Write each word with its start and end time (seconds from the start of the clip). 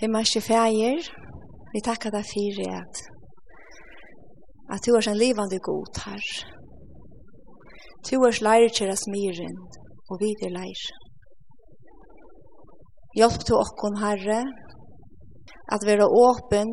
Himmarske 0.00 0.40
fægir, 0.40 1.00
vi 1.72 1.80
takkar 1.84 2.12
deg 2.14 2.24
fyrir 2.24 2.70
at 2.72 3.00
at 4.74 4.86
du 4.86 4.94
er 4.96 5.08
en 5.10 5.18
livande 5.24 5.58
god 5.68 5.98
her. 6.04 6.24
Du 8.06 8.16
er 8.28 8.38
lærer 8.46 8.72
til 8.76 8.90
oss 8.94 9.04
og 10.10 10.14
vi 10.22 10.30
er 10.46 10.52
lærer. 10.58 10.84
Hjelp 13.18 13.42
du 13.48 13.54
okkon, 13.64 13.96
Herre, 14.04 14.40
at 15.74 15.86
være 15.88 16.12
åpen 16.24 16.68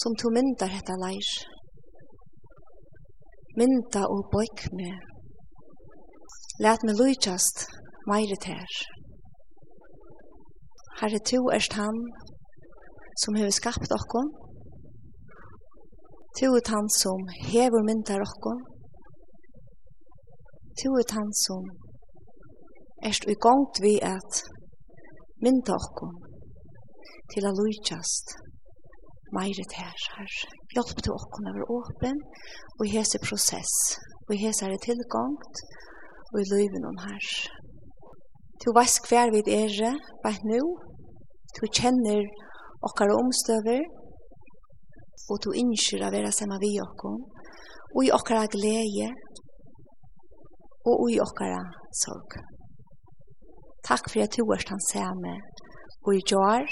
som 0.00 0.16
to 0.20 0.28
myndar 0.36 0.72
hetta 0.74 0.94
lærer. 1.04 1.32
Mynda 3.58 4.02
og 4.14 4.20
bøyk 4.32 4.60
med. 4.78 4.94
Læt 6.64 6.80
meg 6.86 6.94
lujtjast 7.00 7.58
meire 8.10 8.38
tær. 8.46 8.72
Herre, 11.00 11.20
tu 11.28 11.40
erst 11.56 11.72
han 11.80 11.98
som 13.22 13.36
hever 13.38 13.54
skapt 13.54 13.92
okkon. 13.98 14.30
Tu 16.38 16.46
er 16.46 16.70
han 16.74 16.88
som 17.02 17.20
hever 17.50 17.82
myndar 17.88 18.22
okkon. 18.22 18.60
Tu 20.78 20.88
er 21.00 21.14
han 21.16 21.32
som 21.44 21.64
erst 23.08 23.24
i 23.26 23.34
gongt 23.46 23.80
vi 23.82 23.94
at 24.02 24.42
mynda 25.42 25.74
okkon 25.74 26.16
til 27.32 27.46
a 27.46 27.52
lujtjast 27.54 28.36
meire 29.36 29.64
ter 29.74 29.98
her. 30.16 30.32
Hjelp 30.74 31.02
til 31.02 31.14
okkon 31.14 31.50
over 31.50 31.72
åpen 31.78 32.18
og 32.78 32.86
i 32.86 32.92
hese 32.96 33.20
prosess 33.22 33.74
og 34.26 34.34
i 34.34 34.42
hese 34.44 34.66
er 34.66 34.82
tilgongt 34.84 35.62
og 36.32 36.40
i 36.42 36.48
løyven 36.52 36.88
om 36.90 36.98
her. 37.06 37.28
Tu 38.60 38.74
veist 38.74 39.06
hver 39.08 39.30
vid 39.34 39.48
er 39.48 39.98
bare 40.24 40.50
nu, 40.52 40.62
tu 41.56 41.66
kjenner 41.78 42.24
okkara 42.86 43.16
omstøver, 43.22 43.82
og 45.28 45.40
to 45.44 45.54
innskjer 45.60 46.06
av 46.06 46.14
vera 46.14 46.30
sema 46.32 46.58
vi 46.62 46.74
okkon, 46.82 47.18
og 47.94 48.04
i 48.04 48.12
okkara 48.14 48.46
glede, 48.52 49.08
og 50.88 51.08
i 51.12 51.18
okkara 51.20 51.60
sorg. 52.02 52.38
Takk 53.88 54.10
for 54.10 54.24
at 54.24 54.36
du 54.36 54.44
er 54.52 54.62
stand 54.62 54.84
samme, 54.90 55.34
og 56.06 56.14
i 56.14 56.22
jar, 56.30 56.68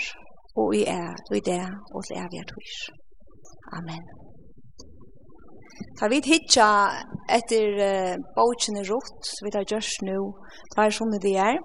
og 0.57 0.77
i 0.77 0.85
er, 0.89 1.13
og 1.31 1.37
i 1.37 1.45
det, 1.51 1.65
og 1.95 2.05
til 2.07 2.21
evig 2.23 2.45
at. 2.45 2.77
Amen. 3.79 4.05
Tar 5.99 6.09
vi 6.09 6.21
hitja 6.25 6.67
etter 7.37 7.81
uh, 7.81 8.15
bautsjene 8.37 8.85
så 9.29 9.45
vi 9.45 9.53
tar 9.53 9.67
gjørs 9.69 9.97
nu, 10.09 10.33
tar 10.75 10.95
sånne 10.95 11.21
vi 11.25 11.35
er, 11.41 11.59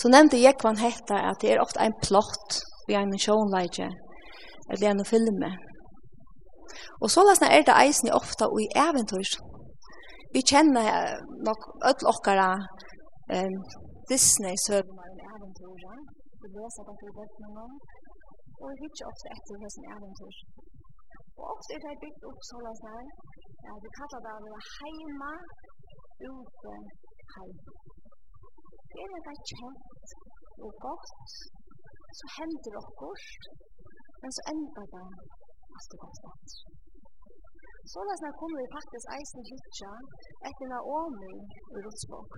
så 0.00 0.10
nevnte 0.12 0.40
Jekvan 0.40 0.80
hetta 0.80 1.18
at 1.30 1.42
det 1.42 1.54
er 1.54 1.62
ofte 1.64 1.82
ein 1.84 1.96
plott, 2.04 2.60
vi 2.86 2.94
er 2.94 3.02
en 3.04 3.22
sjånleidje, 3.24 3.88
eller 4.70 4.88
en 4.90 5.04
filme. 5.12 5.50
Og 7.02 7.08
så 7.14 7.20
lasna 7.28 7.48
er 7.56 7.62
det 7.66 7.80
eisen 7.84 8.10
ofta 8.20 8.44
og 8.52 8.58
i 8.64 8.68
eventyr. 8.86 9.30
Vi 10.34 10.40
kjenner 10.50 10.88
nok 11.48 11.60
öll 11.90 12.02
okkara 12.12 12.50
um, 13.36 13.56
Disney-søvnar 14.10 15.08
om 15.12 15.20
eventyr. 15.34 15.84
Vi 16.42 16.48
leser 16.56 16.82
det 16.88 16.96
til 17.00 17.12
bøttene 17.18 17.66
og 18.60 18.66
vi 18.70 18.76
hittar 18.82 19.10
ofta 19.12 19.26
etter 19.36 19.54
hos 19.62 19.76
en 19.80 19.88
eventyr. 19.94 20.36
Og 21.38 21.44
ofta 21.54 21.70
er 21.76 21.80
det 21.84 22.02
byggt 22.04 22.22
opp 22.30 22.40
så 22.48 22.56
lasna 22.66 22.90
er, 23.00 23.08
ja, 23.64 23.72
Vi 23.84 23.90
kallar 23.98 24.20
det 24.26 24.32
å 24.38 24.44
være 24.44 24.60
heima, 24.78 25.32
ute, 26.30 26.74
heima. 27.34 27.72
Det 28.90 29.04
er 29.04 29.22
det 29.26 29.36
kjent 29.50 30.14
og 30.64 30.72
godt 30.86 31.08
så 32.18 32.24
hender 32.36 32.60
det 32.64 32.80
okkur, 32.82 33.20
men 34.22 34.30
så 34.36 34.42
enda 34.52 34.82
det 34.94 35.06
at 35.76 35.84
det 35.90 35.98
går 36.02 36.12
stans. 36.20 36.52
Så 37.90 37.98
da 38.08 38.14
snart 38.20 38.38
kommer 38.40 38.58
vi 38.62 38.76
faktisk 38.78 39.06
eisen 39.16 39.42
hitja 39.52 39.92
etter 40.48 40.66
Naomi 40.74 41.34
i 41.76 41.78
Rotsbok. 41.84 42.30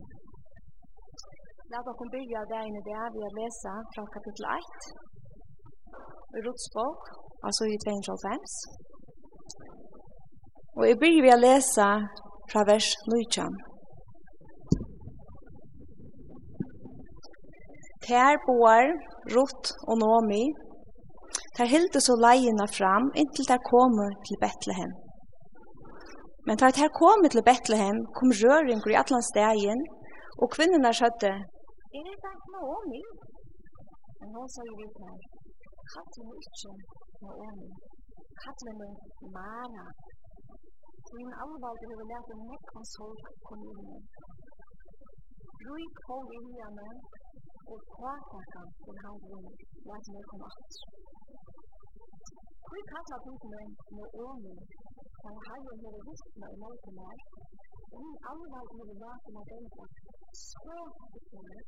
La 1.72 1.78
dere 1.86 2.06
bygge 2.14 2.36
av 2.40 2.46
det 2.52 2.58
ene 2.64 2.80
det 2.88 2.96
er 3.02 3.14
vi 3.14 3.22
har 3.26 3.34
lesa 3.40 3.74
fra 3.92 4.02
kapittel 4.16 4.44
1 4.56 6.36
i 6.38 6.40
Rotsbok, 6.46 7.00
altså 7.46 7.62
i 7.74 7.76
295. 7.84 8.44
Og 10.78 10.84
jeg 10.88 11.00
bygger 11.02 11.22
vi 11.26 11.32
å 11.36 11.42
lese 11.46 11.88
fra 12.50 12.60
vers 12.72 12.88
19. 13.08 13.75
Ter 18.06 18.38
boar, 18.46 18.86
Rut 19.34 19.64
og 19.90 19.96
Nomi, 20.02 20.44
ter 21.56 21.70
hilde 21.74 22.00
så 22.06 22.14
leina 22.26 22.66
fram 22.78 23.10
inntil 23.20 23.48
ter 23.50 23.60
komu 23.70 24.06
til 24.26 24.38
Betlehem. 24.44 24.92
Men 26.46 26.60
ter 26.60 26.70
ter 26.78 26.92
komu 27.00 27.28
til 27.30 27.46
Betlehem, 27.50 27.98
kom 28.16 28.30
røringur 28.40 28.92
i 28.94 28.98
atlan 29.02 29.24
stegin, 29.30 29.82
og 30.40 30.52
kvinnerna 30.54 30.92
skjøtte, 30.94 31.32
Er 31.96 32.02
det 32.06 32.12
ikke 32.16 32.30
Naomi? 32.54 33.02
Men 34.18 34.28
hun 34.36 34.48
sa 34.54 34.60
jo 34.68 34.74
litt 34.80 34.98
her, 35.04 35.18
katten 35.92 36.22
hun 36.28 36.36
ikke 36.44 36.72
Naomi, 37.24 37.70
katten 38.42 38.68
hun 38.80 38.92
Mara. 39.36 39.86
Sin 41.08 41.30
alvalde 41.42 41.84
huvud 41.90 42.06
lærte 42.10 42.34
nekkonsol 42.50 43.14
kom 43.46 43.60
inn. 43.70 43.88
Rui 45.64 45.84
kom 46.04 46.26
inn 46.38 46.50
hjemme, 46.58 46.88
og 47.72 47.78
prata 47.94 48.38
han 48.52 48.68
til 48.82 48.96
han 49.04 49.16
rundt, 49.30 49.60
leit 49.88 50.06
meg 50.14 50.34
om 50.34 50.42
alt. 50.48 50.74
Vi 52.72 52.80
kallar 52.92 53.20
bygden 53.26 53.70
med 53.96 54.06
åni, 54.24 54.56
han 55.24 55.36
heier 55.48 55.76
med 55.84 55.96
ristna 56.06 56.46
i 56.54 56.58
måte 56.64 56.90
meg, 57.00 57.16
og 57.92 57.98
min 58.04 58.18
alvar 58.30 58.66
med 58.78 58.96
vaten 59.02 59.38
av 59.40 59.46
denka, 59.52 59.84
så 60.46 60.78
bygden. 61.12 61.64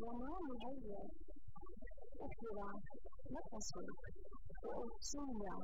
nå 0.00 0.10
må 0.20 0.34
min 0.46 0.60
heier 0.64 1.06
oppleva 2.24 2.68
nekkansvig 3.34 3.90
og 4.66 4.72
oppsynja 4.84 5.56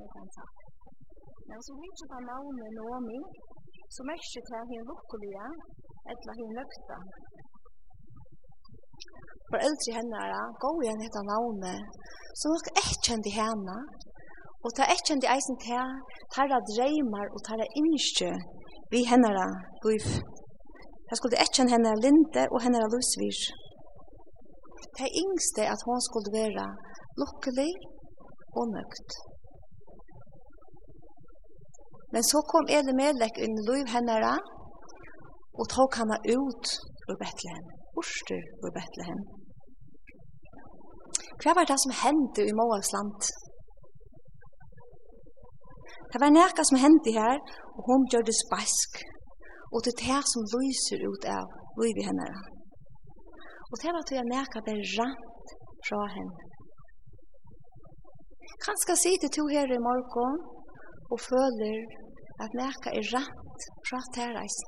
nekkansak. 0.00 0.52
Men 1.48 1.58
så 1.66 1.72
mykje 1.82 2.06
på 2.12 2.18
navnet 2.30 2.70
Nomi, 2.78 3.20
så 3.94 4.00
merker 4.10 4.42
til 4.48 4.62
hin 4.70 4.82
lukkulige 4.90 5.46
eller 6.10 6.32
hin 6.40 6.52
løkta. 6.58 6.98
Foreldre 9.50 9.90
hennara 9.98 10.42
går 10.62 10.76
igjen 10.82 11.02
hette 11.04 11.22
navne, 11.32 11.74
så 12.38 12.44
nok 12.52 12.68
ekkjent 12.82 13.28
i 13.30 13.36
henne, 13.40 13.76
og 14.64 14.70
ta 14.76 14.88
ekkjent 14.94 15.26
i 15.26 15.32
eisen 15.34 15.58
til 15.66 15.92
tarra 16.34 16.58
dreymar 16.70 17.28
og 17.34 17.44
tarra 17.46 17.66
innskjø 17.80 18.32
vi 18.92 19.04
hennara 19.10 19.46
liv. 19.86 20.06
Jeg 21.10 21.16
skulle 21.18 21.42
ekkjent 21.44 21.72
hennara 21.74 22.02
linde 22.06 22.42
og 22.54 22.58
hennara 22.64 22.88
lusvir. 22.94 23.38
Det 24.98 25.08
yngste 25.22 25.62
at 25.74 25.80
hon 25.86 26.00
skulle 26.08 26.30
være 26.40 26.66
lukkelig 27.20 27.72
og 28.58 28.64
nøgt. 28.76 29.10
Men 32.12 32.22
så 32.30 32.42
kom 32.50 32.68
Eli 32.76 32.94
Melek 33.00 33.38
inn 33.44 33.56
i 33.60 33.66
liv 33.70 33.88
hennara 33.94 34.36
og 35.58 35.66
tok 35.72 35.98
henne 36.00 36.18
ut 36.36 36.70
ur 37.10 37.18
Betlehem, 37.22 37.66
borster 37.96 38.42
ur 38.64 38.72
Betlehem. 38.76 39.22
Hva 41.42 41.52
var 41.58 41.68
det 41.68 41.78
som 41.82 41.94
hendte 42.02 42.46
i 42.46 42.56
Moabs 42.58 42.92
land? 42.96 43.28
Det 46.12 46.22
var 46.22 46.32
nekka 46.32 46.64
som 46.64 46.80
hendte 46.80 47.12
her, 47.12 47.38
og 47.76 47.80
hun 47.88 48.06
gjør 48.12 48.24
det 48.26 48.36
spask, 48.44 49.00
og 49.74 49.84
det 49.84 49.92
er 49.94 50.02
det 50.02 50.20
som 50.32 50.50
lyser 50.54 51.02
ut 51.10 51.24
av 51.38 51.46
liv 51.82 51.98
i 52.00 52.06
hennara. 52.08 52.42
Og 53.70 53.76
det 53.82 53.92
var 53.94 54.04
til 54.06 54.20
jeg 54.20 54.30
nekka 54.30 54.62
det 54.68 54.76
rant 54.96 55.54
fra 55.86 56.02
henne. 56.16 56.44
Kanskje 58.64 58.96
sier 59.02 59.30
to 59.36 59.44
her 59.52 59.68
i 59.76 59.84
morgen, 59.88 60.38
og 61.12 61.22
føler 61.28 61.78
at 62.44 62.56
nekka 62.60 62.92
er 62.98 63.06
rett 63.14 63.66
fra 63.88 64.00
terreis. 64.16 64.58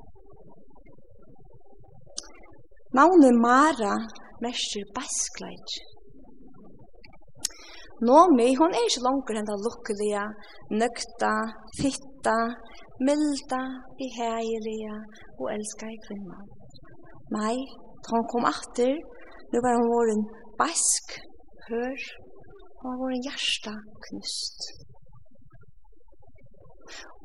Navnet 2.97 3.35
Mara 3.45 3.95
merker 4.41 4.85
beiskleit. 4.97 5.77
Nomi, 8.07 8.47
hon 8.55 8.73
er 8.73 8.87
ikke 8.87 9.03
langer 9.03 9.37
enn 9.39 9.49
da 9.49 9.57
lukkelige, 9.59 10.23
nøkta, 10.81 11.33
fitta, 11.81 12.37
milda, 13.03 13.59
beheilige 13.99 14.95
og 15.37 15.49
elska 15.53 15.89
i 15.91 15.99
kvinna. 16.07 16.39
Nei, 17.35 17.57
da 18.05 18.15
hon 18.15 18.27
kom 18.31 18.47
atter, 18.47 18.95
nu 19.51 19.57
var 19.65 19.75
hon 19.77 19.91
vår 19.93 20.13
en 20.15 20.23
beisk, 20.61 21.17
hør, 21.67 22.07
hon 22.79 22.89
var 22.93 23.01
vår 23.03 23.17
en 23.17 23.27
hjersta 23.27 23.75
knust. 24.07 24.71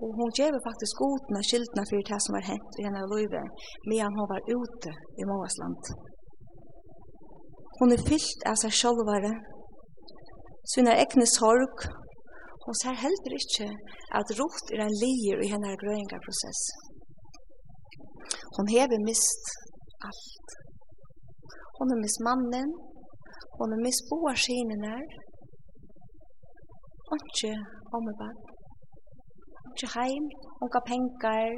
Og 0.03 0.11
hon 0.19 0.33
gjør 0.39 0.57
faktisk 0.69 1.01
godene 1.03 1.43
skyldene 1.49 1.85
for 1.89 2.09
det 2.11 2.21
som 2.25 2.37
var 2.37 2.49
hent 2.51 2.79
i 2.79 2.87
henne 2.87 3.05
løyve, 3.13 3.43
medan 3.89 4.17
hon 4.19 4.31
var 4.33 4.49
ute 4.57 4.93
i 5.21 5.27
Moasland. 5.31 5.93
Hon 7.79 7.95
er 7.95 8.07
fyllt 8.09 8.47
av 8.51 8.59
seg 8.63 8.75
sjølvare, 8.81 9.33
er 10.91 11.01
egne 11.05 11.27
sorg, 11.29 11.87
hon 12.65 12.77
ser 12.81 12.97
heller 13.05 13.37
ikke 13.37 13.69
at 14.19 14.31
rot 14.39 14.73
er 14.75 14.85
en 14.85 14.99
lier 15.03 15.43
i 15.45 15.51
henne 15.53 15.75
grøyngaprosess. 15.83 16.63
Hon 18.57 18.71
hever 18.73 19.03
mist 19.05 19.53
alt. 20.09 20.55
Hon 21.77 21.93
har 21.93 22.01
mist 22.01 22.23
mannen, 22.29 22.73
hon 23.59 23.75
har 23.75 23.85
mist 23.87 24.09
boarskinen 24.11 24.87
her, 24.91 25.07
ikke 27.19 27.53
om 27.97 28.09
i 28.23 28.54
ikke 29.75 29.93
heim, 29.99 30.25
unga 30.63 30.81
pengar, 30.91 31.51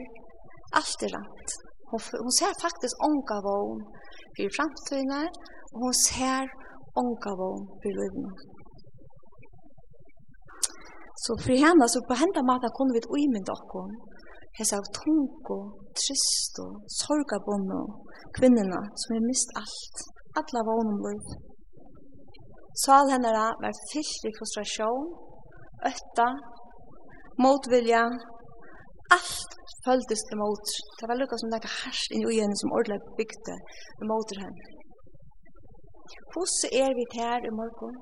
alt 0.79 1.07
er 1.07 1.13
rent. 1.17 1.57
Hon, 1.91 2.01
hon 2.25 2.35
ser 2.39 2.53
faktisk 2.65 2.95
unga 3.09 3.39
vogn 3.47 3.83
for 4.35 4.55
framtidene, 4.57 5.23
og 5.73 5.79
hon 5.85 5.97
ser 6.09 6.45
unga 7.01 7.33
vogn 7.41 7.65
for 7.83 7.99
livene. 8.01 8.33
Så 11.25 11.31
for 11.45 11.57
henne, 11.65 11.87
så 11.93 11.99
på 12.09 12.15
henne 12.23 12.43
maten 12.51 12.75
kunne 12.77 12.95
vi 12.97 13.03
uimynda 13.17 13.55
okkon, 13.59 13.93
hessa 14.59 14.79
tungo, 14.99 15.59
tristo, 16.01 16.67
sorgabonno, 17.01 17.83
kvinnerne 18.37 18.81
som 19.01 19.15
har 19.17 19.25
mist 19.31 19.51
alt, 19.63 19.97
alla 20.41 20.63
vogn 20.69 20.93
liv. 21.07 21.25
Sal 22.85 23.09
hennara 23.13 23.47
var 23.63 23.75
fyllt 23.91 24.29
i 24.29 24.35
frustrasjon, 24.37 25.09
øtta 25.91 26.29
motvilja, 27.45 28.03
allt 29.17 29.53
føltes 29.87 30.23
til 30.29 30.39
mot. 30.43 30.67
Det 30.99 31.09
var 31.09 31.19
lukka 31.21 31.37
som 31.41 31.53
nekka 31.53 31.71
harst 31.81 32.15
inn 32.15 32.27
i 32.27 32.41
henne 32.41 32.59
som 32.61 32.75
ordelig 32.79 32.99
bygde 33.19 33.57
med 33.99 34.11
motor 34.13 34.43
henne. 34.45 34.63
Hvordan 36.33 36.71
er 36.83 36.91
vi 36.99 37.05
her 37.19 37.39
i 37.51 37.53
morgen? 37.61 37.97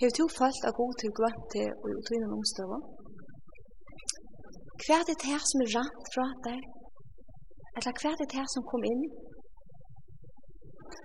Hev 0.00 0.10
to 0.18 0.24
følt 0.38 0.62
av 0.68 0.74
god 0.80 0.92
til 1.00 1.10
gløtt 1.18 1.44
til 1.54 1.68
og 1.82 1.86
i 1.90 2.02
tvinnan 2.08 2.36
omstøvå? 2.38 2.78
Hva 4.82 4.98
er 5.00 5.06
det 5.08 5.30
her 5.30 5.42
som 5.50 5.62
er 5.64 5.72
rant 5.76 6.10
fra 6.14 6.26
deg? 6.48 6.60
Eller 7.76 7.96
hva 8.00 8.10
er 8.12 8.18
det 8.20 8.36
her 8.38 8.48
som 8.54 8.66
kom 8.70 8.84
inn? 8.92 9.04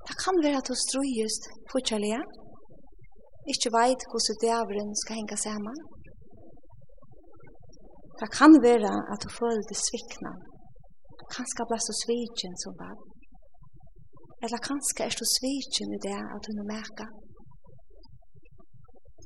Det 0.07 0.15
kan 0.23 0.35
være 0.43 0.59
at 0.59 0.69
du 0.69 0.75
strøyest 0.75 1.47
fortjellige, 1.71 2.19
ikke 3.49 3.73
veit 3.77 4.01
hvordan 4.09 4.41
djevelen 4.43 4.91
skal 5.01 5.17
henge 5.19 5.37
sammen. 5.47 5.77
Det 8.19 8.29
kan 8.39 8.53
være 8.67 8.93
at 9.13 9.23
du 9.25 9.29
føler 9.39 9.63
det 9.69 9.79
svikna. 9.87 10.33
Kanskje 11.35 11.65
ble 11.69 11.79
så 11.81 11.93
svikken 12.03 12.53
som 12.63 12.73
var. 12.81 12.97
Eller 14.43 14.59
kanskje 14.69 15.01
er 15.07 15.13
du 15.21 15.25
svikken 15.37 15.89
i 15.95 15.99
det 16.07 16.19
at 16.35 16.41
du 16.45 16.51
nå 16.53 16.63
merker. 16.75 17.09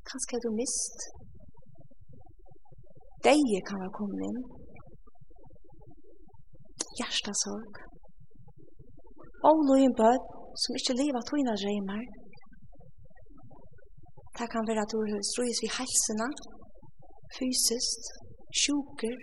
Kanskje 0.10 0.38
er 0.38 0.44
du 0.46 0.52
mist. 0.62 1.00
Deie 3.28 3.60
kan 3.68 3.82
være 3.84 3.98
kommet 4.00 4.22
inn. 4.30 4.42
Hjertasorg. 6.98 7.74
Og 9.50 9.58
noen 9.70 9.94
bød 10.02 10.22
som 10.62 10.78
ikke 10.80 11.00
lever 11.02 11.28
tøyne 11.30 11.56
reimer. 11.66 12.04
Hjertasorg 12.04 12.25
Det 14.38 14.48
kan 14.54 14.68
være 14.70 14.84
at 14.86 14.94
du 14.94 15.00
strøys 15.32 15.60
vi 15.64 15.70
helsene, 15.78 16.28
fysisk, 17.38 18.00
sjuker, 18.62 19.16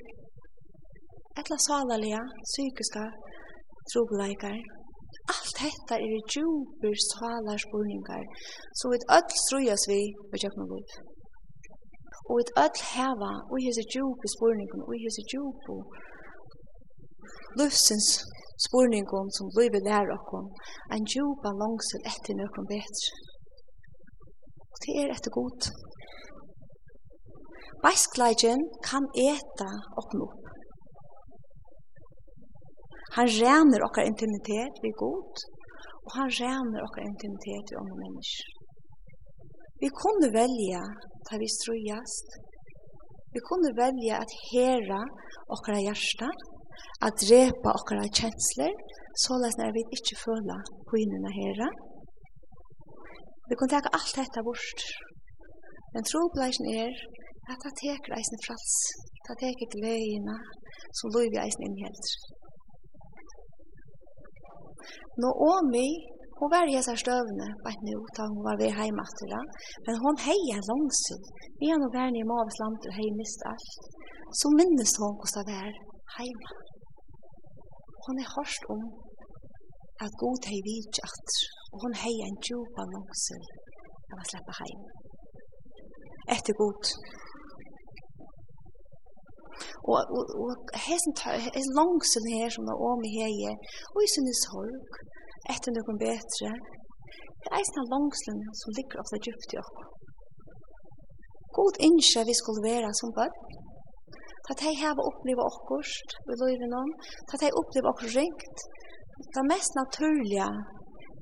etla 1.41 1.57
salalige, 1.69 2.23
psykiske 2.51 3.05
trobeleikere. 3.91 4.61
Alt 5.33 5.53
dette 5.61 5.95
er 6.07 6.15
djuper 6.33 6.95
salarspurningar, 7.11 8.25
så 8.79 8.85
vi 8.93 8.97
öll 9.17 9.33
strøys 9.45 9.85
vi 9.93 10.01
ved 10.31 10.39
kjøkken 10.43 10.63
og 10.65 10.81
Og 12.31 12.35
vi 12.39 12.45
öll 12.65 12.79
heva, 12.95 13.33
og 13.51 13.55
i 13.59 13.65
hese 13.67 13.85
djupe 13.95 14.27
spurningar, 14.37 14.81
og 14.89 14.93
i 14.97 15.03
hese 15.05 15.23
djupe 15.33 15.77
løsens 17.61 18.09
spurningar 18.67 19.25
som 19.37 19.47
vi 19.59 19.67
vil 19.75 19.87
lære 19.91 20.15
okkom, 20.19 20.47
en 20.95 21.05
djupa 21.13 21.51
langsel 21.65 22.01
etter 22.11 22.35
nøkron 22.41 22.71
betre. 22.73 23.32
Det 24.83 24.93
er 25.01 25.13
etter 25.15 25.33
god. 25.39 25.71
Beiskleidjen 27.85 28.63
kan 28.89 29.05
eta 29.31 29.71
opp 30.01 30.13
opp. 30.27 30.43
Han 33.17 33.29
ræner 33.43 33.85
okkar 33.87 34.09
intimitet 34.11 34.79
vi 34.85 34.91
god, 35.05 35.43
og 36.07 36.11
han 36.19 36.31
ræner 36.41 36.87
okkar 36.87 37.05
intimitet 37.11 37.67
vi 37.71 37.81
andre 37.83 37.99
mennesker. 38.05 38.49
Vi 39.83 39.89
kunne 40.03 40.29
velja 40.41 40.83
ta 41.27 41.39
vi 41.43 41.49
strujast. 41.59 42.29
Vi 43.35 43.41
kunne 43.49 43.71
velja 43.83 44.15
at 44.25 44.33
hera 44.49 45.01
okkar 45.55 45.81
hjärsta, 45.87 46.29
at 47.07 47.25
drepa 47.29 47.71
okkar 47.79 48.03
kjensler, 48.19 48.73
så 49.23 49.33
lest 49.43 49.59
når 49.61 49.75
vi 49.77 49.83
ikke 49.97 50.17
føler 50.25 50.61
på 50.89 51.01
innene 51.03 51.33
hera. 51.41 51.69
Vi 53.53 53.57
kunne 53.57 53.75
teka 53.77 53.91
alt 53.99 54.15
dette 54.17 54.41
bort. 54.49 54.81
Men 55.93 56.07
trobleisen 56.11 56.67
er 56.83 56.93
at 57.53 57.61
det 57.65 57.73
teker 57.83 58.15
eisen 58.17 58.41
frals. 58.45 58.77
Det 59.27 59.35
teker 59.43 59.73
gløyina 59.75 60.37
som 60.97 61.13
loiv 61.13 61.37
eisen 61.43 61.77
Nå 65.21 65.29
Omi, 65.51 65.89
hun 66.39 66.53
var 66.55 66.65
i 66.65 66.79
hessar 66.79 66.99
støvne, 67.05 67.49
bare 67.65 67.85
nu, 67.89 67.99
da 68.17 68.23
hun 68.33 68.41
var 68.49 68.57
ved 68.63 68.73
heima 68.81 69.05
atira, 69.09 69.43
men 69.87 70.01
hun 70.05 70.17
heia 70.27 70.59
langsyn. 70.71 71.23
Vi 71.61 71.67
har 71.71 71.79
nå 71.81 71.89
vær 71.97 72.09
i 72.09 72.25
mavis 72.33 72.61
land 72.63 72.81
og 72.89 72.97
hei 72.99 73.09
mist 73.21 73.45
alt. 73.53 73.73
Så 74.39 74.47
minnes 74.59 74.93
hun 75.01 75.19
hos 75.21 75.37
det 75.49 75.59
er 75.67 75.75
heima. 76.17 76.51
Hun 78.05 78.17
er 78.23 78.33
hørst 78.37 78.63
om 78.75 78.83
at 80.05 80.21
god 80.23 80.49
hei 80.51 80.61
vidt 80.69 81.01
at 81.09 81.37
og 81.73 81.85
hon 81.85 81.95
hei 82.03 82.15
en 82.27 82.39
djupa 82.45 82.85
langsel 82.95 83.45
av 84.13 84.21
å 84.21 84.27
slippe 84.29 84.57
heim. 84.59 84.83
Etter 86.35 86.57
god. 86.59 86.91
Og, 89.89 89.97
og, 90.17 90.35
og 90.43 90.75
hesen, 90.87 91.17
hesen 91.23 91.79
langsel 91.79 92.29
her 92.35 92.53
som 92.55 92.69
da 92.69 92.77
om 92.91 93.03
i 93.09 93.15
hei, 93.17 93.55
og 93.95 94.03
i 94.05 94.11
sinne 94.13 94.35
sorg, 94.43 95.01
etter 95.55 95.75
noen 95.75 95.99
betre, 96.03 96.53
det 97.43 97.51
er 97.51 97.59
eisen 97.59 97.81
av 97.83 97.91
langselen 97.97 98.45
som 98.61 98.77
ligger 98.77 99.03
ofte 99.03 99.19
djupt 99.25 99.57
i 99.57 99.61
oss. 99.63 99.73
God 101.57 101.81
innskje 101.89 102.29
vi 102.29 102.37
skulle 102.39 102.65
være 102.65 102.93
som 103.01 103.11
bøtt, 103.17 103.41
at 104.53 104.63
hei 104.67 104.73
heva 104.77 105.05
oppleva 105.09 105.45
okkurst 105.49 106.15
vi 106.29 106.37
løyre 106.39 106.69
noen, 106.71 106.93
at 107.33 107.43
hei 107.45 107.51
oppleva 107.59 107.93
okkur 107.93 108.15
ringt, 108.21 108.65
Det 109.35 109.45
mest 109.53 109.73
naturliga 109.83 110.49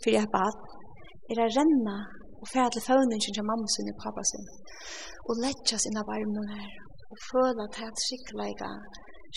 för 0.03 0.11
ett 0.21 0.33
barn 0.37 0.59
er 1.31 1.39
att 1.45 1.57
renna 1.57 1.97
og 2.41 2.49
fære 2.53 2.71
til 2.75 2.87
føvningen 2.89 3.35
til 3.37 3.49
mamma 3.51 3.69
sin 3.75 3.93
og 3.93 3.99
pappa 4.05 4.23
sin, 4.31 4.47
og 5.29 5.35
letja 5.45 5.77
sin 5.81 6.01
av 6.01 6.13
armen 6.17 6.53
her, 6.55 6.71
og 7.13 7.17
føla 7.31 7.65
til 7.75 7.89
er 7.89 8.05
skikkelig. 8.05 8.55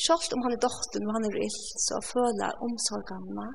Sjalt 0.03 0.31
om 0.36 0.43
han 0.45 0.55
er 0.55 0.63
dotteren 0.65 1.10
og 1.10 1.15
han 1.17 1.27
er 1.27 1.36
ill, 1.48 1.60
så 1.86 2.00
føla 2.13 2.48
omsorgene, 2.67 3.48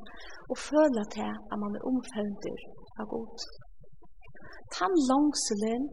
og 0.50 0.56
føla 0.68 1.04
til 1.14 1.32
at 1.52 1.56
man 1.62 1.78
er 1.78 1.86
omføvndur 1.90 2.60
av 3.00 3.08
god. 3.14 3.46
Tan 4.76 4.94
langselen, 5.10 5.88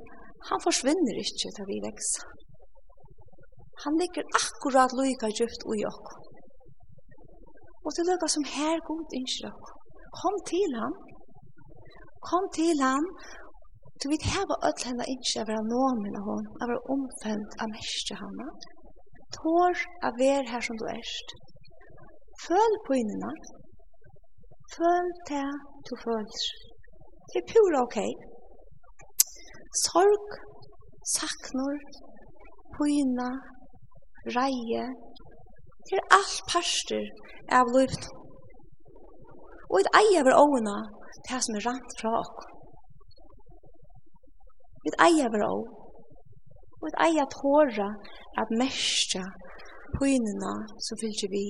han 0.49 0.59
forsvinner 0.67 1.15
ikke 1.23 1.49
til 1.55 1.69
vi 1.71 1.79
vekst. 1.87 2.15
Han 3.83 3.97
ligger 4.01 4.23
akkurat 4.39 4.93
lykka 4.99 5.31
djupt 5.37 5.65
ui 5.71 5.81
okk. 5.91 6.07
Og 7.85 7.91
til 7.95 8.07
lukka 8.09 8.27
som 8.35 8.45
her 8.57 8.77
god 8.89 9.17
innskjøk. 9.17 9.63
Kom 10.19 10.35
til 10.51 10.71
han. 10.81 10.95
Kom 12.29 12.45
til 12.57 12.77
han. 12.87 13.05
Du 13.99 14.05
vet, 14.11 14.23
her 14.33 14.45
var 14.51 14.63
öll 14.67 14.85
henne 14.87 15.05
innskjøk 15.13 15.45
av 15.45 15.51
henne 15.53 15.73
nåmen 15.73 16.17
av 16.19 16.25
henne, 16.29 16.53
av 16.61 16.71
henne 16.71 16.87
omfønt 16.95 17.51
av 17.63 17.73
mestje 17.75 18.17
henne. 18.23 18.47
Tår 19.37 19.83
av 20.07 20.17
ver 20.21 20.43
her 20.51 20.65
som 20.67 20.79
du 20.81 20.85
erst. 20.97 21.35
Føl 22.45 22.73
på 22.87 22.97
innena. 23.01 23.31
Føl 24.75 25.11
til 25.29 25.51
du 25.87 25.93
føler. 26.05 26.45
Det 27.29 27.41
er 27.41 27.47
pura 27.53 27.83
ok. 27.87 27.97
Sorg, 29.83 30.35
saknor, 31.15 31.79
pina, 32.75 33.29
reie, 34.37 34.85
Det 35.87 35.97
er 35.97 36.13
alt 36.17 36.41
parster 36.49 37.03
av 37.59 37.69
livet. 37.75 38.07
Og 39.69 39.77
et 39.81 39.89
eie 39.99 40.21
over 40.21 40.37
åene, 40.41 40.75
til 41.27 41.41
som 41.45 41.57
er 41.57 41.65
rant 41.67 41.95
fra 41.99 42.13
ok. 42.21 42.43
Et 44.89 44.97
eie 45.07 45.27
over 45.27 45.45
å, 45.45 45.53
og 46.81 46.87
et 46.89 46.99
eie 47.07 47.21
at 47.21 47.37
håra, 47.41 47.89
at 48.41 48.55
mestja 48.61 49.23
pynina 49.97 50.53
som 50.87 51.01
fyllt 51.01 51.25
vi. 51.33 51.45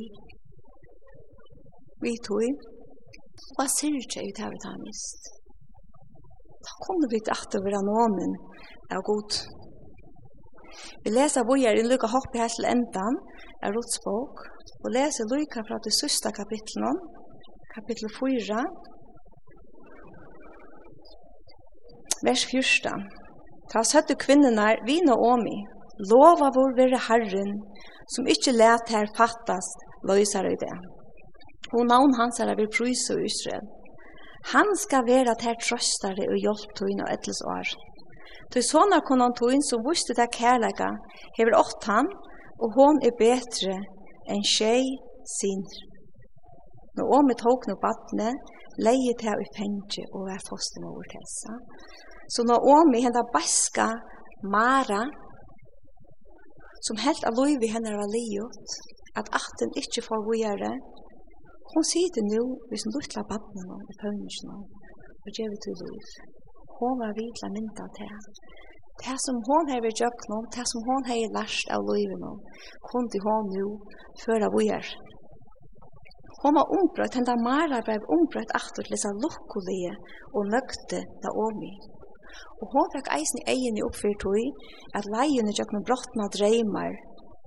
Vi 2.04 2.14
tog, 2.28 2.68
og 3.56 3.62
jeg 3.64 3.74
sier 3.78 4.00
ikke 4.00 4.28
ut 4.28 4.42
her 4.44 4.54
vi 4.54 4.64
tar 4.66 4.80
mist. 4.84 5.32
Da 6.66 6.76
kommer 6.86 7.08
vi 7.12 7.24
til 7.24 7.36
at 7.36 7.56
det 7.56 7.64
var 7.66 7.88
noen 7.88 8.36
av 8.96 9.04
god. 9.12 9.40
Vi 11.06 11.14
leser 11.14 11.48
vågjere 11.48 11.82
i 11.82 11.88
Luka 11.88 12.10
Hoppe 12.12 12.42
her 12.42 12.52
til 12.52 12.68
endan 12.70 13.20
av 13.64 13.76
rotsbok, 13.76 14.42
og 14.84 14.90
leser 14.96 15.30
Luka 15.32 15.64
fra 15.68 15.80
det 15.86 15.94
sørste 16.00 16.32
kapitlet, 16.36 17.06
kapittel 17.76 18.12
4, 18.20 18.64
vers 22.26 22.46
14. 22.52 23.06
Ta 23.72 23.84
søtte 23.84 24.18
kvinnerne 24.26 24.76
vi 24.88 25.00
nå 25.06 25.16
omi, 25.32 25.56
lova 26.12 26.52
vår 26.56 26.76
være 26.80 27.02
Herren, 27.08 27.56
som 28.14 28.28
ikke 28.30 28.54
let 28.56 28.92
her 28.94 29.10
fattes, 29.18 29.72
løser 30.08 30.48
i 30.52 30.58
det. 30.62 30.76
Og 31.74 31.88
navn 31.90 32.14
hans 32.20 32.40
er 32.40 32.54
vi 32.60 32.70
prøys 32.78 33.08
og 33.14 33.24
Israel. 33.26 33.66
Han 34.54 34.76
skal 34.78 35.08
være 35.08 35.34
til 35.34 35.50
her 35.50 35.62
trøstare 35.66 36.28
og 36.32 36.38
hjelp 36.44 36.76
tøyne 36.78 37.06
og 37.08 37.14
ettels 37.16 37.42
år. 37.50 37.72
Tøy 38.54 38.62
sånne 38.64 39.02
kunne 39.06 39.28
han 39.28 39.36
tog 39.38 39.54
inn, 39.54 39.64
så 39.66 39.80
det 40.18 40.30
kærleika, 40.36 40.90
hever 41.38 41.58
ått 41.58 41.88
han, 41.90 42.08
og 42.62 42.78
hon 42.78 43.02
er 43.04 43.18
betre 43.20 43.76
enn 44.32 44.44
tjej 44.46 44.86
sin. 45.38 45.64
Nå 46.96 47.04
om 47.18 47.28
vi 47.28 47.36
tog 47.36 47.66
noe 47.68 47.82
badne, 47.82 48.32
leie 48.80 49.14
til 49.20 49.42
i 49.44 49.52
penge 49.58 50.06
og 50.14 50.30
er 50.32 50.48
fostermor 50.48 51.04
til 51.12 51.26
seg. 51.32 51.58
Så 52.34 52.44
når 52.48 52.64
om 52.76 52.92
vi 52.94 53.04
hendet 53.04 53.34
baska 53.34 53.92
Mara, 54.52 55.04
som 56.86 57.02
helt 57.02 57.24
av 57.26 57.38
lov 57.38 57.64
i 57.64 57.72
henne 57.72 57.94
var 57.98 58.12
liot, 58.14 58.76
at 59.20 59.32
atten 59.40 59.72
ikkje 59.80 60.06
får 60.06 60.26
gjøre, 60.42 60.72
hun 61.74 61.88
sier 61.92 62.12
det 62.16 62.24
nå, 62.28 62.44
hvis 62.70 62.86
hun 62.86 62.96
luttler 62.96 63.28
badne 63.30 63.64
nå 63.68 63.78
i 63.92 63.96
pøvnesen 64.02 64.52
og 64.56 65.32
gjør 65.34 65.50
vi 65.52 65.62
til 65.64 65.80
liv. 65.82 66.12
Hon 66.80 67.00
var 67.00 67.14
vid 67.18 67.42
mynda 67.56 67.86
til. 67.98 68.16
Det 69.04 69.16
som 69.26 69.38
hon 69.48 69.70
har 69.72 69.84
vært 69.84 70.02
gjøkt 70.02 70.30
noen, 70.32 70.48
det 70.56 70.66
som 70.72 70.86
hon 70.88 71.04
har 71.10 71.34
lært 71.38 71.72
av 71.76 71.84
livet 71.90 72.20
noen, 72.22 72.40
kom 72.90 73.08
til 73.12 73.24
hon 73.28 73.52
nå, 73.52 73.68
før 74.24 74.48
av 74.48 74.56
er. 74.64 74.88
Hon 76.42 76.56
var 76.58 76.72
ombrøtt, 76.78 77.16
henne 77.18 77.36
Mara 77.42 77.82
ble 77.88 77.98
ombrøtt 78.16 78.52
aftur 78.60 78.86
til 78.86 78.96
disse 78.96 79.12
lukkulige 79.24 79.96
og 80.38 80.52
nøgte 80.54 81.02
da 81.24 81.32
omi. 81.46 81.74
Og 82.62 82.76
hon 82.76 82.92
fikk 82.94 83.12
eisen 83.18 83.42
i 83.42 83.48
egene 83.56 83.86
oppfyrt 83.88 84.22
tog 84.24 84.38
at 85.00 85.10
leiene 85.16 85.56
gjøkt 85.56 85.76
noen 85.76 85.88
brottna 85.88 86.28
dreymar, 86.36 86.96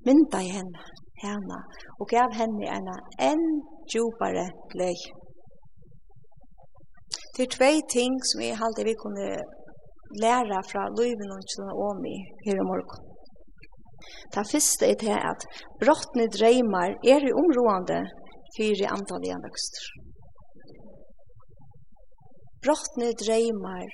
mynda 0.08 0.42
i 0.44 0.50
henne, 0.56 0.84
henne, 1.22 1.60
og 2.00 2.10
gav 2.12 2.34
henne 2.40 2.68
en 2.74 2.92
enn 3.30 3.46
djupare 3.92 4.48
løy. 4.80 4.98
Det 7.38 7.44
er 7.46 7.54
tvei 7.54 7.74
ting 7.86 8.16
som 8.26 8.40
jeg 8.42 8.58
halte 8.58 8.82
vi 8.82 8.96
kunne 8.98 9.26
læra 10.18 10.58
fra 10.66 10.88
løyven 10.98 11.34
og 11.36 11.44
kjønne 11.52 11.76
Åmi 11.86 12.16
her 12.46 12.58
i 12.58 12.64
morgen. 12.70 13.04
Det 14.34 14.44
første 14.52 14.88
er 14.88 14.98
til 15.02 15.14
at 15.30 15.46
brottene 15.82 16.26
dreymar 16.38 16.96
er 17.14 17.28
i 17.28 17.36
områdene 17.42 18.00
fire 18.56 18.90
antallige 18.96 19.38
vokster. 19.46 19.86
Brottene 22.66 23.12
dreymar 23.22 23.86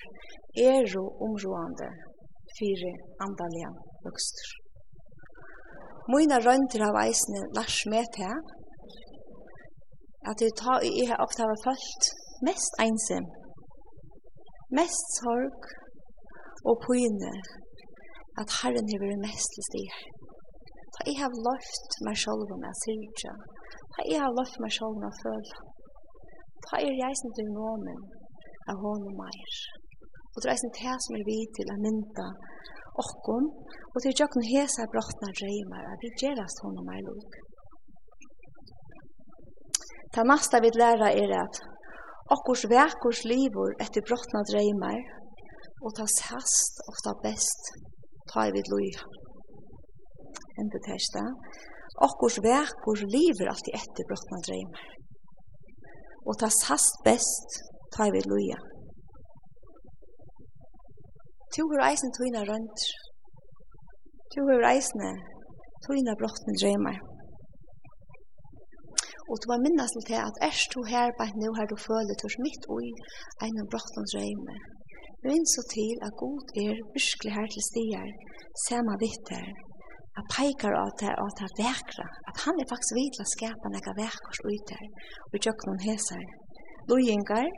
er 0.71 0.89
i 0.95 1.05
områdene 1.29 1.93
fire 2.57 2.97
antallige 3.29 3.77
vokster. 4.09 4.49
Mina 6.17 6.41
rønter 6.49 6.89
av 6.89 7.01
eisene 7.05 7.45
lars 7.61 7.79
med 7.93 8.09
til 8.17 8.37
at 10.33 10.41
jeg 10.41 10.61
tar 10.65 10.81
i 10.81 11.09
her 11.11 11.21
opptavet 11.21 11.67
følt 11.69 12.15
mest 12.49 12.73
einsam, 12.85 13.27
mest 14.79 15.07
sorg 15.19 15.69
og 16.69 16.81
pøyne, 16.87 17.33
at 18.41 18.49
Herren 18.59 18.91
har 18.91 19.03
vært 19.05 19.25
mest 19.27 19.51
til 19.55 19.67
stig. 19.69 19.91
Da 20.95 21.07
jeg 21.09 21.21
har 21.23 21.39
løft 21.49 21.93
meg 22.07 22.17
selv 22.25 22.55
om 22.55 22.67
jeg 22.69 22.81
sier 22.83 23.07
ikke. 23.09 23.33
da 23.95 24.05
jeg 24.11 24.19
har 24.25 24.33
løft 24.39 24.59
meg 24.63 24.73
selv 24.77 24.97
om 24.97 25.07
jeg 25.07 25.17
føler, 25.23 25.57
da 26.67 26.75
er 26.87 26.95
jeg 27.05 27.15
som 27.21 27.33
til 27.37 27.49
noen 27.59 27.89
av 28.71 28.77
hånd 28.85 29.05
og 29.11 29.17
meg. 29.23 29.41
Og 30.35 30.39
det 30.43 30.51
er 30.51 30.61
som 30.61 30.73
det 30.79 30.95
som 31.05 31.17
er 31.19 31.27
vi 31.31 31.39
til 31.57 31.69
å 31.75 31.81
mynda 31.85 32.27
okkom, 33.03 33.47
og 33.93 33.99
til 34.03 34.17
jøkken 34.21 34.47
hesa 34.53 34.87
brottna 34.93 35.31
dreymar, 35.41 35.85
at 35.93 36.03
vi 36.03 36.11
gjerast 36.23 36.63
hånd 36.65 36.81
og 36.83 36.89
meg 36.89 37.01
luk. 37.07 37.39
Det 40.15 40.25
nasta 40.31 40.61
vi 40.63 40.71
lærer 40.75 41.11
er 41.11 41.33
at 41.43 41.57
Okkurs 42.33 42.65
vekurs 42.71 43.21
livur 43.29 43.75
etter 43.85 44.05
brottna 44.09 44.41
dreymar, 44.49 45.01
og 45.85 45.93
ta 45.99 46.07
sast 46.09 46.81
og 46.89 46.97
ta 47.05 47.13
best, 47.21 47.69
ta 48.33 48.47
i 48.49 48.55
vid 48.55 48.71
loja. 48.73 49.05
Enda 50.63 50.81
testa. 50.87 51.25
Okkurs 52.07 52.39
vekurs 52.47 53.05
livor 53.13 53.53
alltid 53.53 53.77
etter 53.77 54.09
brottna 54.09 54.41
dreymar, 54.49 54.87
og 56.25 56.39
ta 56.41 56.49
sast 56.49 57.05
best, 57.05 57.61
ta 57.93 58.09
i 58.09 58.15
vid 58.17 58.31
loja. 58.33 58.57
Tu 61.55 61.63
hur 61.63 61.85
eisen 61.87 62.11
tuina 62.17 62.41
rønt, 62.49 62.87
tu 64.33 64.41
hur 64.49 64.65
eisen 64.73 65.05
tuina 65.85 66.17
brottna 66.19 66.57
dreymar, 66.57 66.97
Og 69.31 69.37
du 69.41 69.47
var 69.53 69.65
minnast 69.67 69.97
til 70.09 70.19
at 70.29 70.41
erst 70.49 70.75
du 70.75 70.81
her 70.93 71.09
bare 71.21 71.39
nå 71.43 71.51
har 71.59 71.67
du 71.69 71.77
følt 71.89 72.25
hos 72.25 72.37
mitt 72.47 72.65
ui 72.77 72.89
en 73.47 73.61
av 73.63 73.69
brottens 73.73 74.13
røyme. 74.19 74.57
Røyn 75.27 75.47
så 75.55 75.63
til 75.75 75.95
at 76.07 76.19
god 76.23 76.41
er 76.65 76.83
virkelig 76.97 77.33
her 77.37 77.49
til 77.53 77.65
stier, 77.71 78.09
sama 78.67 78.95
vitter, 79.05 79.47
at 80.19 80.27
peikar 80.37 80.75
av 80.83 80.91
det 81.03 81.13
at 81.25 81.39
det 81.41 81.51
vekra, 81.61 82.07
at 82.31 82.37
han 82.45 82.57
er 82.61 82.71
faktisk 82.73 82.95
vidt 82.99 83.17
til 83.17 83.25
å 83.25 83.33
skapa 83.35 83.71
nega 83.73 83.95
vekkors 84.03 84.43
ut 84.51 84.65
der, 84.73 84.85
og 85.33 85.39
tjøkken 85.45 85.81
hesar. 85.87 86.27
Lojengar, 86.91 87.49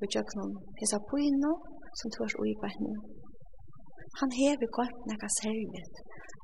og 0.00 0.06
tjøkken 0.12 0.52
hesar 0.80 1.02
poino, 1.10 1.54
som 1.98 2.12
tors 2.14 2.36
ui 2.42 2.52
på 2.60 2.70
henne. 2.74 2.94
Han 4.20 4.30
hever 4.40 4.76
godt 4.78 5.00
nega 5.10 5.28
servet, 5.40 5.94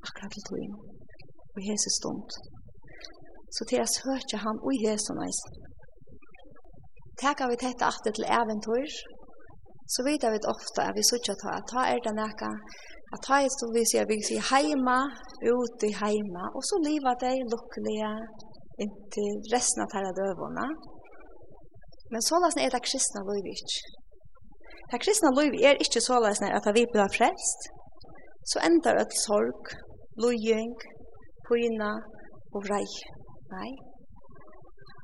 akkurat 0.07 0.33
til 0.35 0.45
tog 0.49 0.75
og 1.55 1.61
hese 1.67 1.91
stund 1.99 2.29
så 3.55 3.67
til 3.67 3.81
jeg 3.81 3.93
søker 3.99 4.43
han 4.45 4.57
og 4.67 4.73
Jesus 4.85 5.21
eisen. 5.27 5.53
Tekar 7.21 7.47
vi 7.51 7.61
dette 7.65 7.87
alltid 7.89 8.13
til 8.15 8.31
eventyr, 8.39 8.89
så 9.93 10.03
vet 10.07 10.25
vi 10.33 10.49
ofte 10.55 10.81
at 10.87 10.97
vi 10.97 11.03
søker 11.11 11.37
ta, 11.39 11.59
ta 11.71 11.81
er 11.93 12.01
det 12.05 12.15
näka 12.17 12.51
at 13.13 13.21
ta 13.27 13.37
er 13.39 13.51
som 13.53 13.71
vi 13.75 13.83
sier, 13.87 14.07
vi 14.09 14.17
sier 14.27 14.43
heima, 14.51 14.97
ute 15.45 15.87
i 15.87 15.95
heima, 16.01 16.49
og 16.57 16.63
så 16.67 16.79
livet 16.83 17.21
de 17.23 17.33
lukkelige 17.53 18.11
inntil 18.83 19.37
resten 19.53 19.83
av 19.83 19.91
tæra 19.93 20.11
døvåna. 20.19 20.65
Men 22.11 22.25
såleis 22.29 22.57
er 22.59 22.73
det 22.73 22.83
kristna 22.87 23.21
liv. 23.29 23.47
Det 24.91 25.01
kristna 25.05 25.31
liv 25.39 25.55
er 25.69 25.81
ikke 25.85 26.03
såleis 26.03 26.41
at 26.43 26.67
vi 26.77 26.85
blir 26.91 27.13
frelst, 27.17 27.69
så 28.51 28.61
endar 28.67 28.99
et 29.01 29.15
sorg, 29.23 29.71
lojeng, 30.21 30.75
pina 31.47 31.93
og 32.55 32.65
vrei. 32.67 32.85
Nei. 33.53 33.71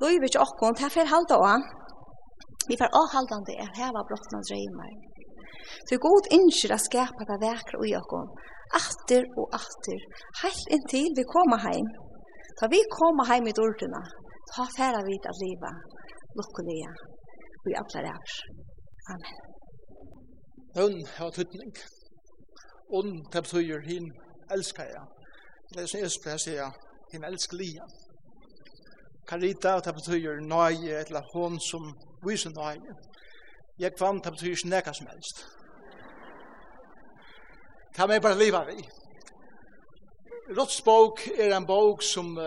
Løyver 0.01 0.27
ikke 0.29 0.43
åkken, 0.45 0.75
det 0.75 0.81
fer 0.81 0.93
for 0.95 1.11
halda 1.13 1.37
også. 1.37 1.79
Vi 2.69 2.77
får 2.79 2.93
avhaldande 3.01 3.53
er 3.63 3.69
heva 3.77 4.01
brottna 4.09 4.39
drøymar. 4.49 4.93
Så 5.87 5.97
god 6.07 6.29
innskjer 6.37 6.73
at 6.75 6.85
skapa 6.87 7.27
det 7.29 7.37
vekra 7.45 7.81
ui 7.83 7.91
åkken, 8.01 8.27
atter 8.81 9.23
og 9.39 9.55
atter, 9.59 10.01
heilt 10.41 10.73
inntil 10.75 11.13
vi 11.17 11.25
koma 11.33 11.57
heim. 11.67 11.87
Ta 12.57 12.69
vi 12.73 12.81
koma 12.97 13.25
heim 13.29 13.47
i 13.51 13.55
dordina, 13.59 14.01
ta 14.51 14.65
færa 14.77 15.01
vid 15.09 15.29
at 15.31 15.41
liva, 15.43 15.71
lukkulia, 16.37 16.91
ui 17.65 17.73
atler 17.81 18.09
er. 18.13 18.37
Amen. 19.13 19.41
Hun 20.75 20.93
har 21.17 21.29
tøtning. 21.29 21.75
Und 22.97 23.25
det 23.33 23.43
betyr 23.43 23.79
hin 23.87 24.11
elskar 24.51 24.83
jeg. 24.83 25.05
Det 25.73 25.81
er 25.81 25.85
som 25.85 25.99
jeg 25.99 26.11
spør, 26.11 26.37
sier 26.37 26.71
hin 27.11 27.23
elskar 27.23 27.57
lian. 27.61 27.91
Karita, 29.31 29.73
og 29.73 29.85
det 29.85 29.93
betyr 29.95 30.39
nøye, 30.43 31.05
eller 31.05 31.21
hon 31.33 31.59
som 31.59 31.93
viser 32.27 32.49
nøye. 32.49 32.95
Jeg 33.79 33.95
kvann, 33.95 34.19
det 34.23 34.31
betyr 34.31 34.49
ikke 34.49 34.69
nekka 34.69 34.93
som 34.93 35.07
helst. 35.07 35.45
Det 37.95 37.99
er 37.99 38.19
bare 38.19 38.39
livet 38.39 38.67
vi. 38.67 38.89
bok 40.85 41.21
er 41.37 41.57
en 41.57 41.65
bok 41.65 42.03
som 42.03 42.37
uh, 42.37 42.43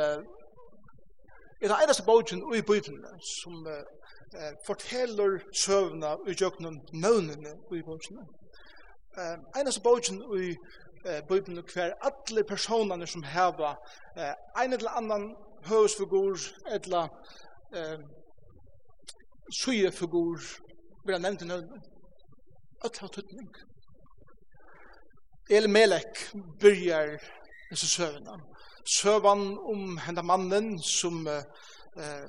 er 1.61 1.69
den 1.69 1.77
eneste 1.85 2.05
boken 2.05 2.39
i 2.55 2.61
Bibelen 2.61 3.05
som 3.41 3.67
uh, 3.67 4.53
forteller 4.67 5.39
søvnene 5.65 6.17
i 6.29 6.37
jøknen 6.41 6.81
nøvnene 6.93 7.49
i 7.49 7.83
Bibelen. 7.83 8.29
Uh, 9.19 9.61
eneste 9.61 9.81
boken 9.83 10.17
i 10.41 10.51
uh, 11.09 11.29
Bibelen 11.29 11.65
hver 11.75 11.93
alle 12.01 12.45
personene 12.45 13.07
som 13.07 13.23
heva 13.23 13.71
uh, 14.19 14.63
en 14.65 14.73
eller 14.73 14.91
annan 14.91 15.35
høvesfigur, 15.69 16.39
etla 16.75 17.07
eh, 17.75 18.01
sujefigur, 19.53 20.41
vera 21.07 21.19
nevnt 21.19 21.43
i 21.43 21.49
nøvn. 21.49 21.85
Øtla 22.85 23.07
har 23.07 23.13
tøtning. 23.15 23.51
El 25.51 25.69
Melek 25.69 26.27
byrjar 26.61 27.17
disse 27.71 27.89
søvnene. 27.89 28.41
Søvan 28.85 29.59
om 29.59 29.99
henda 29.99 30.23
mannen 30.23 30.79
som 30.83 31.27
eh, 31.29 32.27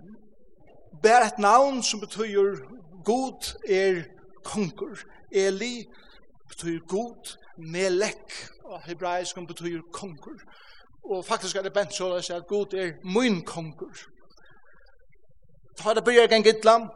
bär 1.04 1.27
et 1.27 1.39
navn 1.39 1.84
som 1.84 2.00
betyr 2.00 2.62
god 3.04 3.56
er 3.68 4.04
konkur. 4.44 5.00
Eli 5.32 5.86
betyr 6.50 6.80
god, 6.88 7.38
melek, 7.58 8.32
og 8.63 8.82
hebraisk 8.86 9.36
betyder 9.48 9.82
konkur. 9.92 10.39
Og 11.09 11.25
faktisk 11.25 11.55
er 11.55 11.62
det 11.62 11.74
bent 11.74 11.93
så 11.93 12.13
at 12.13 12.47
Gud 12.47 12.74
er 12.74 12.91
min 13.03 13.45
konger. 13.45 13.93
Ta 15.77 15.93
det 15.93 16.03
byrja 16.03 16.25
gang 16.25 16.43
gitlam. 16.43 16.89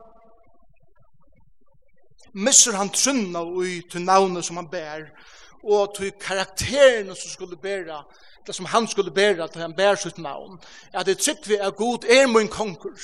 Misser 2.34 2.78
han 2.78 2.90
trunna 2.90 3.44
ui 3.44 3.82
til 3.92 4.02
navnet 4.02 4.46
som 4.46 4.56
han 4.56 4.70
bær, 4.70 5.10
og 5.64 5.96
til 5.96 6.12
karakteren 6.12 7.16
som 7.16 7.30
skulle 7.30 7.58
bæra, 7.58 8.04
det 8.48 8.56
som 8.56 8.66
han 8.66 8.88
skulle 8.88 9.12
bæra 9.12 9.48
til 9.48 9.62
han 9.62 9.76
bær 9.76 9.96
sitt 9.96 10.18
navn. 10.18 10.60
At 10.94 11.06
det 11.06 11.18
trygg 11.18 11.48
vi 11.48 11.56
er 11.56 11.72
Gud 11.72 12.06
er 12.06 12.28
min 12.28 12.48
konger. 12.48 12.98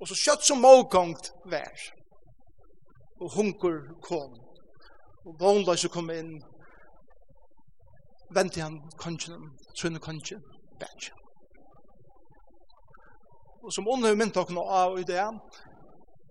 Og 0.00 0.08
så 0.08 0.14
kjøtt 0.14 0.44
som 0.44 0.60
målgångt 0.60 1.32
vær. 1.50 1.76
Og 3.20 3.32
hunker 3.32 3.80
kom. 4.02 4.36
Og 5.26 5.36
vånløse 5.40 5.88
kom 5.88 6.10
inn. 6.10 6.36
Vente 8.30 8.60
han 8.60 8.82
kongen 9.00 9.56
sunne 9.80 10.00
kanskje 10.00 10.40
bætsja. 10.80 11.14
Og 13.64 13.72
som 13.72 13.88
ånden 13.88 14.08
har 14.08 14.18
mynt 14.18 14.36
okna 14.36 14.60
av 14.60 14.98
i 14.98 15.04
det, 15.04 15.22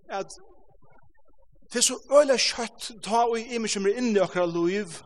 at 0.08 0.38
det 1.72 1.78
er 1.78 1.82
så 1.82 1.98
øyla 2.18 2.36
kjøtt 2.38 2.90
ta 3.04 3.24
og 3.26 3.38
i 3.40 3.58
meg 3.58 3.70
som 3.70 3.86
er 3.86 3.98
inne 4.00 4.16
i 4.16 4.22
okra 4.24 4.46
loiv, 4.46 5.00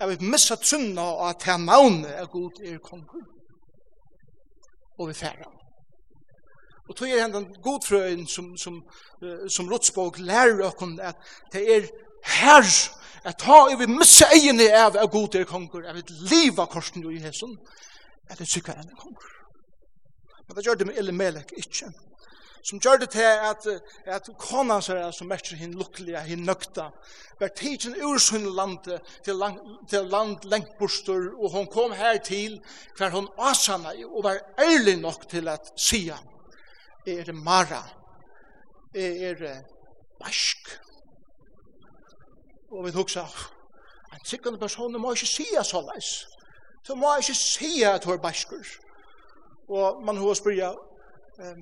at 0.00 0.08
vi 0.10 0.30
missa 0.32 0.56
tunna 0.56 1.06
og 1.14 1.28
at 1.28 1.44
det 1.44 1.54
er 1.54 1.64
navnet 1.64 2.10
er 2.10 2.26
god 2.26 2.60
er 2.64 2.78
konkur, 2.84 3.24
og 4.98 5.08
vi 5.08 5.14
færre. 5.14 5.48
Og 6.88 6.96
tog 6.96 7.08
er 7.08 7.22
hendan 7.22 7.46
godfrøyen 7.62 8.26
som, 8.26 8.56
som, 8.56 8.80
som, 9.20 9.48
som 9.48 9.68
rotsbog 9.70 10.18
lærer 10.18 10.64
okon 10.66 10.98
at 11.00 11.16
det 11.52 11.62
er 11.76 11.86
herr 12.24 12.66
at 13.24 13.38
ta 13.38 13.68
i 13.70 13.76
vi 13.76 13.86
missa 13.86 14.30
egini 14.34 14.68
av 14.72 14.96
av 14.96 15.10
god 15.12 15.34
er 15.34 15.48
kongur, 15.48 15.86
av 15.86 15.96
et 15.96 16.10
liv 16.30 16.60
av 16.60 16.70
korsen 16.72 17.02
jo 17.02 17.12
i 17.12 17.20
hesson, 17.20 17.56
at 18.30 18.38
det 18.38 18.48
sykker 18.48 18.78
enn 18.78 18.88
er 18.88 19.00
kongur. 19.00 19.34
Men 20.46 20.56
det 20.56 20.64
gjør 20.66 20.80
det 20.80 20.86
med 20.88 20.98
ille 20.98 21.12
melek 21.12 21.52
ikkje. 21.56 21.92
Som 22.62 22.80
gjør 22.82 22.98
det 23.00 23.10
til 23.14 23.24
at, 23.24 23.66
at 24.04 24.26
konan 24.38 24.82
seg 24.84 24.98
som 25.16 25.30
merker 25.30 25.56
hinn 25.56 25.76
lukkelige, 25.78 26.20
hinn 26.28 26.42
nøkta, 26.44 26.90
var 27.40 27.52
tidsen 27.56 27.94
ur 28.04 28.18
sin 28.20 28.44
land 28.56 28.82
til, 28.84 29.38
lang, 29.40 29.56
til 29.88 30.10
land 30.12 30.44
lengt 30.44 30.74
bostur, 30.78 31.30
og 31.38 31.54
hon 31.54 31.70
kom 31.72 31.94
her 31.96 32.18
til 32.24 32.58
hver 32.98 33.14
hon 33.14 33.30
asana 33.38 33.94
og 34.04 34.24
var 34.26 34.42
ærlig 34.60 34.98
nok 35.00 35.24
til 35.30 35.48
at 35.48 35.72
sia, 35.76 36.18
er 37.08 37.32
mara, 37.32 37.80
er, 38.92 39.32
er 39.32 39.62
bask, 40.20 40.68
Og 42.70 42.84
vi 42.84 42.90
hugsa, 42.90 43.24
en 44.14 44.24
sikkerne 44.24 44.58
person 44.58 45.00
må 45.00 45.12
ikke 45.12 45.26
sige 45.26 45.64
så 45.64 45.80
leis. 45.88 46.10
Så 46.86 46.94
må 46.94 47.06
ikke 47.16 47.34
sige 47.34 47.88
at 47.94 48.04
hun 48.04 48.14
er 48.14 48.22
bæskur. 48.22 48.66
Og 49.68 50.04
man 50.06 50.16
har 50.16 50.34
spyrja, 50.34 50.70
um, 51.44 51.60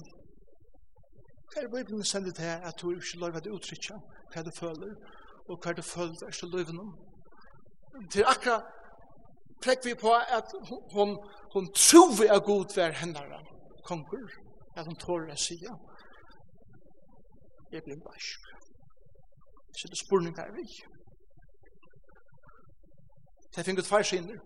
hva 1.51 1.61
er 1.63 1.69
Bibelen 1.75 2.05
sender 2.05 2.33
til 2.33 2.53
at 2.69 2.75
du 2.81 2.91
ikke 2.91 3.19
lov 3.23 3.37
at 3.37 3.47
uttrykja 3.47 3.97
hva 4.33 4.43
du 4.43 4.51
føler, 4.61 4.95
og 5.49 5.59
hva 5.63 5.73
du 5.73 5.83
føler 5.83 6.27
er 6.27 6.31
til 6.31 6.49
løyven 6.49 6.81
om. 6.81 6.91
Til 8.13 8.25
akkurat 8.33 8.65
trekk 9.65 9.85
vi 9.85 9.95
på 9.95 10.13
at 10.39 10.49
hun, 10.95 11.09
hun 11.55 11.73
tror 11.75 12.11
vi 12.21 12.27
er 12.27 12.41
god 12.51 12.75
hver 12.75 12.93
hendara 13.01 13.41
konger, 13.89 14.29
at 14.77 14.87
hun 14.87 14.97
tårer 15.05 15.33
å 15.33 15.41
si 15.47 15.57
ja 15.63 15.75
Jeg 17.73 17.83
blir 17.85 17.99
bæskur. 18.05 18.55
Så 19.79 19.89
det 19.91 19.99
spurning 19.99 20.39
er 20.39 20.53
vi. 20.57 20.65
Det 23.57 23.65
finner 23.65 23.83
tvær 23.83 24.03
skinner. 24.03 24.39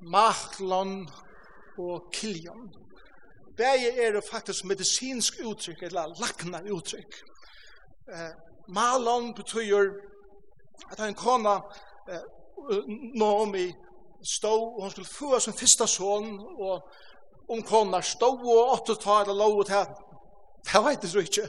Mahlon 0.00 1.08
og 1.78 2.08
Kiljon. 2.12 2.72
Begge 3.56 3.90
er 4.02 4.20
faktisk 4.30 4.64
medisinsk 4.64 5.34
uttrykk, 5.44 5.82
eller 5.82 6.14
lakna 6.20 6.60
uttrykk. 6.74 7.20
Eh, 8.12 8.32
Malon 8.68 9.34
betyr 9.34 9.92
at 10.90 10.98
han 10.98 11.14
kona 11.14 11.60
eh, 12.08 12.24
Naomi 13.14 13.72
stå, 14.24 14.54
og 14.54 14.82
hun 14.82 14.90
skulle 14.90 15.08
få 15.08 15.38
sin 15.40 15.52
fyrsta 15.52 15.86
son, 15.86 16.40
og 16.58 16.82
om 17.48 17.62
kona 17.62 18.00
stå 18.00 18.26
og 18.26 18.72
åttetale 18.72 19.36
lov 19.36 19.58
og 19.58 19.66
ta. 19.66 19.84
Det 20.64 20.84
vet 20.84 21.02
jeg 21.02 21.10
så 21.10 21.18
ikke. 21.18 21.48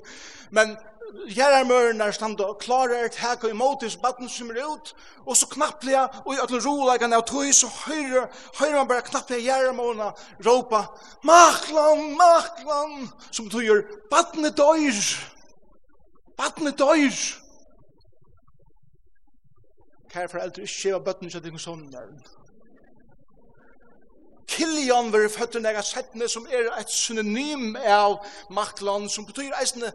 Men 0.51 0.77
Gjerarmørene 1.29 2.07
stand 2.13 2.39
og 2.41 2.57
klarer 2.61 3.05
et 3.05 3.17
hek 3.21 3.43
og 3.45 3.53
imotis 3.53 3.95
baden 4.01 4.29
som 4.29 4.49
er 4.53 4.61
ut, 4.65 4.91
og 5.25 5.37
så 5.37 5.47
knapplega, 5.51 6.03
og 6.25 6.33
i 6.33 6.41
alle 6.41 6.59
rolegene 6.65 7.17
av 7.19 7.25
tog, 7.29 7.47
så 7.53 7.69
høyre, 7.69 8.25
høyre 8.59 8.75
man 8.79 8.89
bare 8.89 9.05
knapplega 9.05 9.43
gjerarmørene 9.45 10.11
råpa, 10.45 10.83
Maklan, 11.25 12.05
Maklan, 12.19 13.09
som 13.31 13.49
tog 13.49 13.65
gjør, 13.65 13.83
baden 14.11 14.45
er 14.49 14.53
døyr, 14.57 15.01
baden 16.37 16.71
er 16.73 16.77
døyr. 16.83 17.19
Kære 20.15 20.31
foreldre, 20.31 20.63
ikke 20.63 20.71
skjeva 20.71 20.99
bøtten 21.03 21.27
ikke 21.27 21.41
at 21.41 21.43
det 21.43 21.51
er 21.51 21.59
sånn 21.59 21.87
Kiljan 24.55 25.09
var 25.11 25.25
føtter 25.33 25.59
nega 25.59 25.81
settene 25.83 26.29
som 26.31 26.45
er 26.47 26.69
et 26.79 26.91
synonym 26.93 27.73
av 27.75 28.21
Maklan, 28.53 29.09
som 29.11 29.25
betyr 29.27 29.51
eisne 29.59 29.89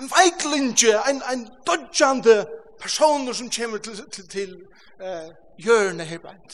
en 0.00 0.10
veiklinje, 0.10 0.94
en, 1.10 1.22
en 1.32 1.48
dodjande 1.66 2.46
personer 2.80 3.32
som 3.32 3.50
kommer 3.50 3.78
til, 3.78 4.10
til, 4.10 4.28
til 4.28 4.56
uh, 5.02 5.28
hjørnet 5.58 6.06
her 6.06 6.18
bænt. 6.18 6.52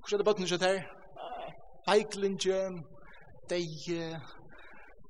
Hvor 0.00 0.14
er 0.14 0.16
det 0.16 0.26
bøttene 0.26 0.46
ikke 0.46 0.64
der? 0.64 0.82
Veiklinje, 1.88 2.60
deie, 3.50 4.20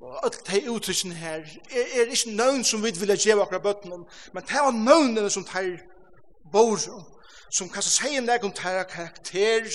og 0.01 0.25
alt 0.25 0.41
de 0.47 0.71
uttrykken 0.71 1.13
her, 1.13 1.41
er, 1.71 1.85
er 1.95 2.11
ikke 2.11 2.37
noen 2.37 2.65
som 2.65 2.85
vi 2.85 2.93
vil 3.01 3.17
gjøre 3.17 3.43
akkurat 3.43 3.63
bøttene, 3.63 4.05
men 4.35 4.43
det 4.49 4.65
var 4.65 4.75
noen 4.77 5.31
som 5.31 5.45
tar 5.45 5.71
bor, 6.53 6.81
som 7.51 7.71
kanskje 7.73 7.93
sier 7.93 8.19
en 8.21 8.29
egen 8.29 8.53
tar 8.53 8.83
karakter, 8.91 9.71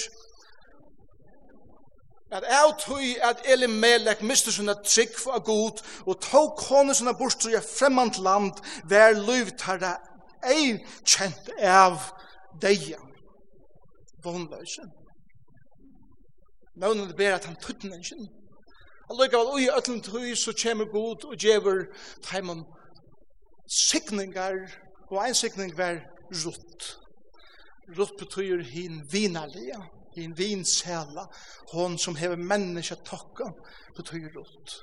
at 2.32 2.44
av 2.48 2.72
tøy 2.80 3.18
at 3.24 3.44
Eli 3.52 3.68
Melek 3.68 4.22
mister 4.24 4.54
sånne 4.56 4.78
trygg 4.86 5.18
for 5.20 5.44
god, 5.44 5.82
og 6.08 6.20
tog 6.24 6.56
kone 6.60 6.96
sånne 6.96 7.14
bort 7.20 7.44
i 7.50 7.58
et 7.60 7.68
fremmant 7.68 8.22
land, 8.24 8.62
hver 8.88 9.18
liv 9.20 9.52
tar 9.60 9.82
det 9.82 9.94
ei 10.48 10.78
kjent 11.04 11.52
av 11.60 12.12
deg. 12.64 12.94
Vånløse. 14.24 14.88
Nånen 16.80 17.10
det 17.10 17.18
ber 17.18 17.36
at 17.36 17.50
han 17.50 17.60
tøtten 17.60 17.94
en 17.94 18.04
kjent. 18.04 18.38
og 19.12 19.18
lukka 19.20 19.38
vel 19.38 19.50
ui 19.60 19.66
ötlen 19.68 20.00
tøy 20.00 20.36
så 20.40 20.54
kjemur 20.56 20.88
god 20.88 21.26
og 21.28 21.36
djever 21.36 21.90
taimon 22.24 22.64
sikningar, 23.68 24.72
og 25.12 25.18
ein 25.26 25.36
sikning 25.36 25.76
var 25.78 26.00
rutt. 26.46 26.96
Rutt 27.98 28.16
betyr 28.20 28.64
hin 28.64 29.04
vinalia 29.12 29.76
Ja 29.76 30.01
en 30.18 30.38
vinsela, 30.38 31.28
hon 31.72 31.98
som 31.98 32.16
hever 32.16 32.36
menneska 32.36 32.96
tokka, 32.96 33.52
betyr 33.96 34.30
rot. 34.36 34.76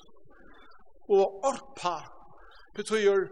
Og 1.09 1.45
orpa 1.45 1.99
betyr 2.75 3.29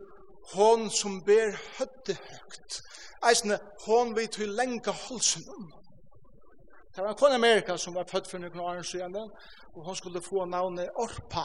hon 0.55 0.91
som 0.91 1.21
ber 1.25 1.57
høtte 1.79 2.17
høgt. 2.17 2.81
Eisne, 3.29 3.59
hon 3.87 4.17
vi 4.17 4.27
til 4.27 4.49
lenka 4.49 4.91
holsen 4.91 5.45
Det 6.97 7.03
var 7.03 7.09
en 7.09 7.17
kone 7.17 7.35
Amerika 7.35 7.77
som 7.77 7.95
var 7.95 8.09
født 8.09 8.31
for 8.31 8.39
noen 8.39 8.61
år 8.61 8.83
siden, 8.83 9.17
og 9.75 9.85
hon 9.85 9.97
skulle 9.97 10.23
få 10.23 10.45
navnet 10.45 10.89
Orpa. 10.97 11.45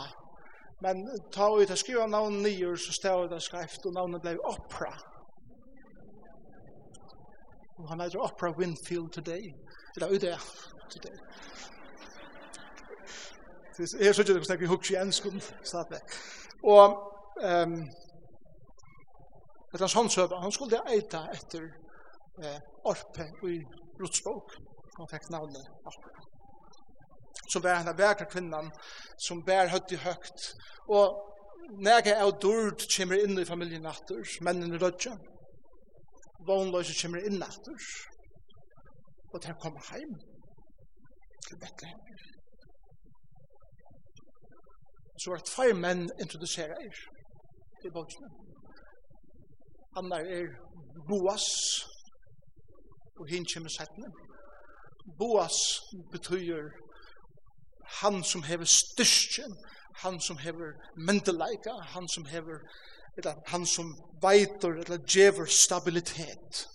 Men 0.82 1.04
ta 1.34 1.50
ut 1.52 1.72
og 1.72 1.78
skriva 1.78 2.08
navnet 2.08 2.42
nyer, 2.46 2.76
så 2.76 2.94
stod 2.94 3.30
det 3.30 3.42
skrift, 3.44 3.86
og 3.86 3.94
navnet 3.94 4.22
ble 4.24 4.38
Opera. 4.40 4.94
Og 7.78 7.90
han 7.90 8.02
heter 8.02 8.24
Opera 8.24 8.54
Winfield 8.58 9.12
today. 9.12 9.52
Eller 9.96 10.14
ut 10.14 10.22
det. 10.22 10.38
Det 13.78 14.08
er 14.08 14.14
så 14.14 14.22
ikke 14.22 14.34
det 14.34 14.46
snakker 14.46 14.68
hukk 14.68 14.92
i 14.92 15.00
enskum 15.02 15.42
snart 15.64 15.90
med. 15.90 16.16
Og 16.64 16.98
ehm 17.44 17.82
etter 19.74 19.88
hans 19.96 20.14
søva, 20.14 20.42
han 20.44 20.52
skulle 20.52 20.82
eita 20.92 21.26
etter 21.32 21.64
eh, 22.44 22.60
Orpe 22.84 23.30
i 23.48 23.62
Rutsbok. 24.02 24.56
Han 24.98 25.08
fikk 25.08 25.30
navnet 25.32 25.88
Orpe. 25.88 26.12
Så 27.48 27.60
var 27.64 27.80
henne 27.80 27.96
verka 27.98 28.28
kvinnan 28.28 28.68
som 29.20 29.44
bær 29.48 29.72
høyt 29.72 29.94
i 29.96 30.00
høyt. 30.04 30.48
Og 30.92 31.16
nega 31.88 32.18
av 32.20 32.34
dord 32.44 32.84
kommer 32.92 33.24
inn 33.24 33.40
i 33.40 33.48
familien 33.48 33.88
natter, 33.88 34.22
mennene 34.44 34.80
rødja. 34.82 35.16
Vognløse 36.48 36.96
kommer 37.00 37.24
inn 37.24 37.40
natter. 37.40 37.90
Og 39.34 39.42
til 39.42 39.54
å 39.54 39.60
komme 39.64 39.82
hjem 39.88 40.16
til 41.48 41.60
Bethlehem. 41.62 42.02
Så 45.22 45.36
er 45.36 45.44
tvei 45.46 45.72
menn 45.78 46.08
introduserer 46.24 46.80
er 46.82 47.02
til 47.82 47.94
boksene. 47.96 48.30
Han 49.96 50.12
er 50.16 50.48
Boas, 51.08 51.48
og 53.20 53.30
hinn 53.30 53.46
kommer 53.54 53.70
settene. 53.70 54.10
Boas 55.20 55.58
betyr 56.12 56.72
han 58.02 58.24
som 58.24 58.44
hever 58.44 58.66
styrstjen, 58.66 59.56
han 60.04 60.20
som 60.20 60.38
hever 60.38 60.74
myndelaika, 60.96 61.74
han 61.94 62.08
som 62.10 62.26
hever, 62.26 62.64
eller 63.18 63.42
han 63.52 63.66
som 63.66 63.94
veitur, 64.24 64.80
eller 64.86 65.04
djever 65.06 65.46
stabilitet. 65.46 66.66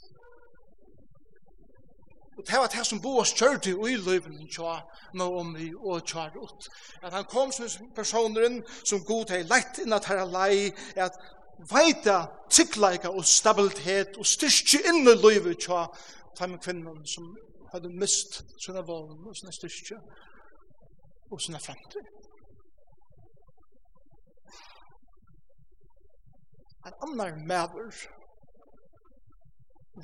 Og 2.36 2.44
det 2.46 2.58
var 2.60 2.66
det 2.68 2.86
som 2.86 3.00
Boas 3.00 3.32
kjørte 3.32 3.72
i 3.72 3.96
løyven 3.96 4.42
tja 4.52 4.74
Naomi 5.16 5.70
og 5.74 6.04
tja 6.04 6.26
Rut. 6.34 6.68
At 7.02 7.12
han 7.12 7.24
kom 7.24 7.52
som 7.52 7.88
personeren 7.96 8.60
som 8.84 9.04
god 9.08 9.32
hei 9.32 9.40
lett 9.48 9.80
inn 9.80 9.96
at 9.96 10.08
herra 10.10 10.26
lei, 10.28 10.68
at 10.96 11.16
veita 11.70 12.26
tikkleika 12.52 13.08
og 13.08 13.24
stabilitet 13.24 14.18
og 14.20 14.28
styrkje 14.28 14.82
inn 14.90 15.08
i 15.08 15.16
løyven 15.16 15.56
tja 15.56 15.86
fem 16.36 16.58
kvinnen 16.60 17.00
som 17.08 17.32
hadde 17.72 17.94
mist 17.96 18.42
sina 18.60 18.84
vågen 18.84 19.24
og 19.24 19.36
sina 19.36 19.54
styrke 19.56 19.96
og 21.32 21.40
sina 21.40 21.58
fremtid. 21.58 22.12
En 26.86 27.00
annar 27.08 27.32
medver 27.48 27.96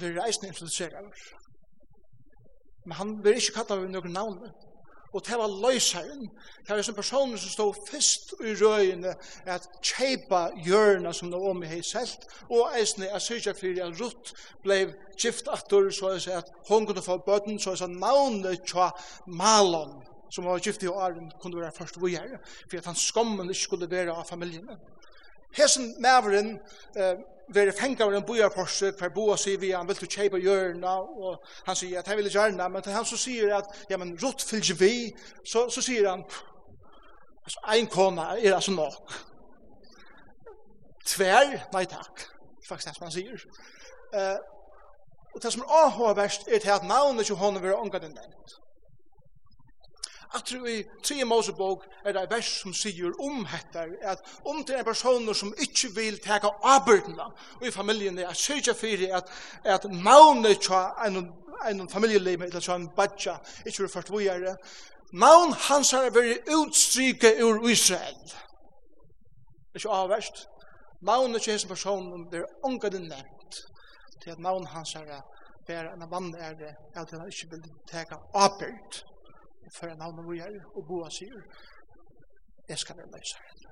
vil 0.01 0.17
reisne 0.17 0.49
influensera 0.49 1.05
oss. 1.05 1.29
Men 2.85 2.99
han 2.99 3.17
blir 3.23 3.39
ikke 3.39 3.61
kallet 3.61 3.75
av 3.77 3.89
noen 3.91 4.15
navn. 4.15 4.53
Og 5.13 5.21
det 5.27 5.37
var 5.37 5.51
løseren. 5.61 6.23
Det 6.65 6.71
var 6.73 6.81
en 6.89 6.97
person 6.97 7.35
som 7.39 7.51
stod 7.53 7.81
først 7.91 8.33
i 8.41 8.55
røyene 8.57 9.13
at 9.45 9.67
kjeipa 9.85 10.47
hjørna 10.65 11.13
som 11.13 11.31
det 11.31 11.41
om 11.51 11.61
i 11.63 11.69
hei 11.69 11.83
selt. 11.85 12.25
Og 12.49 12.73
eisne 12.79 13.11
er 13.13 13.21
sykja 13.21 13.53
fyrir 13.57 13.85
at 13.85 14.01
Rutt 14.01 14.33
blei 14.65 14.87
atur, 15.53 15.91
så 15.93 16.15
jeg 16.15 16.25
sier 16.25 16.41
at 16.41 16.49
hun 16.71 16.87
kunne 16.89 17.05
få 17.05 17.19
bøtten 17.27 17.61
så 17.61 17.75
jeg 17.75 17.83
sier 17.83 17.93
navnet 17.93 18.65
tja 18.65 18.89
Malon 19.27 20.01
som 20.33 20.49
var 20.49 20.63
gift 20.65 20.83
i 20.83 20.89
åren 20.89 21.29
kunne 21.43 21.61
være 21.61 21.75
først 21.77 22.01
vujere 22.01 22.39
for 22.71 22.79
at 22.79 22.89
han 22.89 22.97
skommen 22.97 23.51
ikke 23.53 23.67
skulle 23.67 23.91
være 23.91 24.15
av 24.17 24.25
familien. 24.25 24.71
Hesen 25.53 25.91
maveren 26.01 26.55
eh, 26.97 27.21
være 27.55 27.73
fengt 27.73 28.01
av 28.01 28.15
en 28.15 28.25
forsøk 28.55 28.99
hver 28.99 29.13
boa 29.15 29.37
sier 29.37 29.59
vi, 29.59 29.71
han 29.71 29.89
vil 29.89 29.97
til 29.97 30.09
kjeipa 30.09 30.39
hjørna, 30.39 30.95
og 31.01 31.45
han 31.67 31.77
sier 31.77 31.99
at 31.99 32.09
han 32.09 32.17
vil 32.17 32.31
gjerne, 32.31 32.69
men 32.69 32.83
til 32.83 32.93
han 32.93 33.05
så 33.05 33.17
sier 33.17 33.57
at, 33.57 33.67
ja, 33.91 33.97
men 33.97 34.17
rott 34.23 34.43
fylgjer 34.43 34.77
vi, 34.77 35.13
så, 35.45 35.69
så 35.71 35.83
sier 35.83 36.09
han, 36.11 36.25
altså, 37.45 37.61
ein 37.75 37.87
kona 37.87 38.37
er 38.39 38.55
altså 38.55 38.73
nok. 38.73 39.13
Tver, 41.07 41.59
nei 41.75 41.85
takk, 41.91 42.27
faktisk 42.69 42.89
det 42.89 42.97
som 42.97 43.07
han 43.09 43.15
sier. 43.15 43.47
Eh, 44.15 44.39
og 45.35 45.43
det 45.43 45.53
som 45.53 45.63
er 45.65 45.79
avhåverst 45.85 46.49
er 46.49 46.59
til 46.59 46.75
at 46.75 46.85
navnet 46.85 47.31
jo 47.31 47.35
hånden 47.35 47.63
vil 47.63 47.75
omgå 47.75 47.99
den 47.99 48.15
nevnt 48.15 48.59
at 50.35 50.51
du 50.51 50.67
i 50.67 50.83
tre 51.05 51.25
Mosebok 51.25 51.85
er 52.05 52.13
det 52.17 52.31
vers 52.31 52.51
som 52.63 52.75
sier 52.75 53.13
om 53.21 53.43
dette, 53.45 53.85
at 54.03 54.23
om 54.49 54.63
det 54.65 54.79
er 54.79 54.87
personer 54.87 55.37
som 55.37 55.53
ikke 55.61 55.93
vil 55.97 56.19
teka 56.23 56.51
avbyrdena 56.75 57.29
og 57.61 57.67
i 57.67 57.75
familien 57.75 58.19
er 58.19 58.33
sørger 58.33 58.75
for 58.75 59.05
at, 59.19 59.33
at 59.65 59.85
navnet 59.91 60.61
tja 60.65 60.83
en, 61.07 61.29
en 61.69 61.89
familieliv, 61.89 62.43
eller 62.43 62.61
tja 62.61 62.79
en 62.79 62.89
badja 62.97 63.37
ikke 63.67 63.85
vil 63.85 63.93
først 63.93 64.11
vujere 64.11 64.57
navn 65.13 65.53
hans 65.69 65.91
har 65.93 66.09
vært 66.11 66.49
utstryke 66.49 67.35
ur 67.45 67.69
Israel. 67.69 68.23
Det 68.25 69.77
er 69.77 69.85
ikke 69.85 70.01
avverst. 70.01 70.47
Navnet 71.03 71.45
tja 71.45 71.53
hans 71.53 71.69
personen 71.69 72.29
blir 72.31 72.49
ångade 72.65 73.01
nevnt 73.01 73.63
til 74.23 74.31
at 74.33 74.41
navn 74.41 74.67
hans 74.67 74.95
har 74.97 75.05
vært 75.69 75.95
en 75.95 76.11
vann 76.11 76.35
er 76.35 76.55
det 76.59 76.75
at 76.99 77.11
han 77.11 77.29
ikke 77.29 77.51
vil 77.51 77.67
teka 77.91 78.17
avbyrd 78.35 79.03
for 79.77 79.93
en 79.93 79.99
navn 79.99 80.25
vi 80.31 80.41
er, 80.45 80.59
og 80.77 80.87
Boa 80.89 81.11
sier, 81.11 81.39
jeg 82.69 82.79
skal 82.79 82.97
være 82.97 83.13
løse 83.15 83.39
henne. 83.47 83.71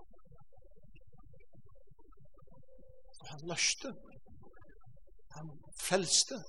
Og 3.21 3.27
han 3.33 3.45
løste, 3.53 3.93
han 5.37 5.53
frelste, 5.81 6.41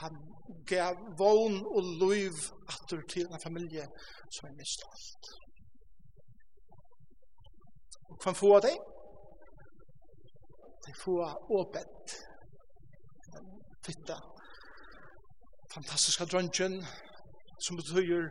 han 0.00 0.16
gav 0.66 0.96
vogn 1.18 1.58
og 1.76 1.82
liv 2.02 2.36
atter 2.72 3.02
til 3.12 3.26
en 3.26 3.42
familie 3.42 3.84
som 4.36 4.48
er 4.48 4.56
mist 4.60 4.84
alt. 4.88 5.30
Og 8.10 8.16
hva 8.24 8.34
få 8.36 8.54
av 8.56 8.64
det? 8.64 8.76
De 10.86 10.96
få 11.02 11.18
av 11.26 11.52
åpent, 11.58 12.16
fitta, 13.86 14.16
fantastiska 15.74 16.24
drøntjen, 16.32 16.80
som 17.66 17.76
betyder 17.76 18.28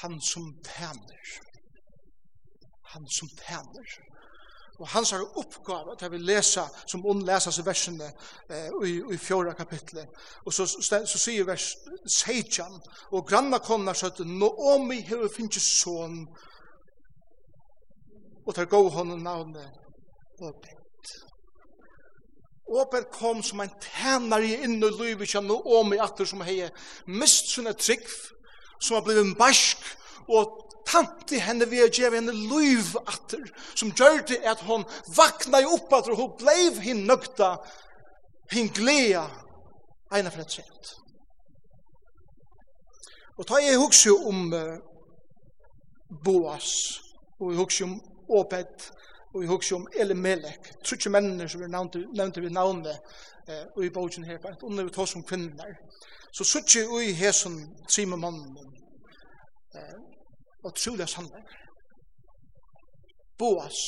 han 0.00 0.20
som 0.20 0.42
tæner. 0.64 1.24
Han 2.84 3.06
som 3.18 3.28
tæner. 3.28 3.86
Og 4.78 4.88
hans 4.88 5.10
har 5.10 5.38
oppgave 5.38 5.96
til 5.98 6.10
vi 6.10 6.18
läsa 6.18 6.64
som 6.86 7.06
ond 7.06 7.22
läser 7.22 7.60
i 7.60 7.66
versene 7.66 8.08
eh, 8.50 8.88
i, 8.88 9.14
i 9.14 9.16
fjorda 9.16 9.52
kapitlet. 9.52 10.08
Og 10.46 10.52
så, 10.52 10.66
så, 10.66 11.06
så 11.06 11.18
sier 11.18 11.44
vers 11.44 11.68
Seidjan, 12.18 12.80
og 13.12 13.26
granna 13.26 13.58
konna 13.58 13.94
søtte, 13.94 14.24
Naomi 14.24 15.00
hever 15.00 15.28
finnje 15.36 15.60
son, 15.60 16.26
og 18.46 18.54
tar 18.54 18.64
gå 18.64 18.88
honom 18.88 19.18
navnet 19.18 19.70
Obed. 20.40 20.84
Åper 22.64 23.04
kom 23.12 23.42
som 23.44 23.60
en 23.60 23.72
tænare 23.80 24.62
inn 24.64 24.78
i 24.80 24.90
livet 24.98 25.28
kjenn 25.28 25.50
og 25.52 25.66
om 25.80 25.92
i 25.92 26.00
atter 26.00 26.28
som 26.28 26.40
hei 26.46 26.62
mist 27.06 27.52
sunne 27.52 27.74
trygg, 27.76 28.06
som 28.80 28.96
har 28.96 29.04
blivit 29.04 29.26
en 29.26 29.36
barsk, 29.38 29.82
og 30.32 30.64
tanti 30.88 31.38
henne 31.44 31.68
vi 31.68 31.82
har 31.82 31.92
gjev 31.92 32.16
henne 32.16 32.32
liv 32.32 32.94
atter, 33.04 33.44
som 33.76 33.92
gjør 33.92 34.24
det 34.28 34.40
at 34.48 34.64
hon 34.68 34.84
vakna 35.16 35.60
i 35.60 35.68
opp 35.68 35.92
atter, 35.92 36.14
og 36.14 36.22
hun 36.22 36.36
bleiv 36.40 36.80
hin 36.84 37.04
nøgta, 37.08 37.56
hin 38.52 38.72
glea, 38.72 39.26
eina 40.14 40.32
for 40.32 40.44
et 40.44 40.58
sent. 40.58 40.94
Og 43.38 43.46
ta 43.48 43.58
jeg 43.60 43.80
hugsi 43.80 44.12
om 44.14 44.52
uh, 44.54 44.76
Boas, 46.24 47.00
og 47.40 47.50
jeg 47.50 47.58
hugsi 47.60 47.84
om 47.84 47.96
Åpet, 48.30 48.92
og 49.34 49.42
vi 49.42 49.46
husker 49.46 49.76
om 49.76 49.88
Elimelech, 49.98 50.72
trutje 50.86 51.10
mennene 51.10 51.48
som 51.48 51.60
vi 51.60 51.68
nevnte 51.68 52.40
vi 52.40 52.48
navnet 52.48 53.00
og 53.76 53.84
i 53.84 53.90
bogen 53.90 54.24
her, 54.24 54.38
bare 54.42 54.56
under 54.62 54.84
vi 54.84 54.90
tar 54.94 55.06
som 55.10 55.24
kvinner. 55.26 55.74
Så 56.32 56.44
sutje 56.44 56.86
ui 56.86 57.12
hesen 57.12 57.58
trimer 57.90 58.16
mannen 58.16 58.56
og 60.64 60.74
trolig 60.78 61.08
sannlegg. 61.08 61.50
Boas 63.38 63.80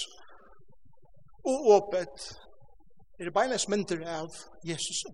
og 1.47 1.71
åpet 1.77 2.29
er 3.21 3.31
beinleis 3.31 3.69
myndir 3.71 4.03
av 4.11 4.35
Jesus. 4.67 5.05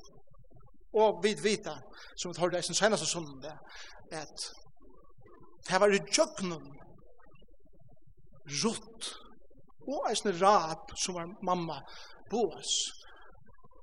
Og 0.97 1.21
vi 1.25 1.35
vita, 1.43 1.77
som 2.17 2.33
vi 2.33 2.39
tar 2.39 2.51
det 2.53 2.65
i 2.65 2.67
sin 2.67 2.77
senaste 2.77 3.07
sonde, 3.07 3.53
at 4.13 4.49
det 5.69 5.81
var 5.81 5.93
i 5.93 6.01
jøgnum 6.17 6.65
rutt 8.65 9.13
og 9.89 10.11
eisne 10.11 10.33
rap 10.41 10.93
som 10.97 11.15
var 11.19 11.31
mamma 11.43 11.81
Boas, 12.31 12.73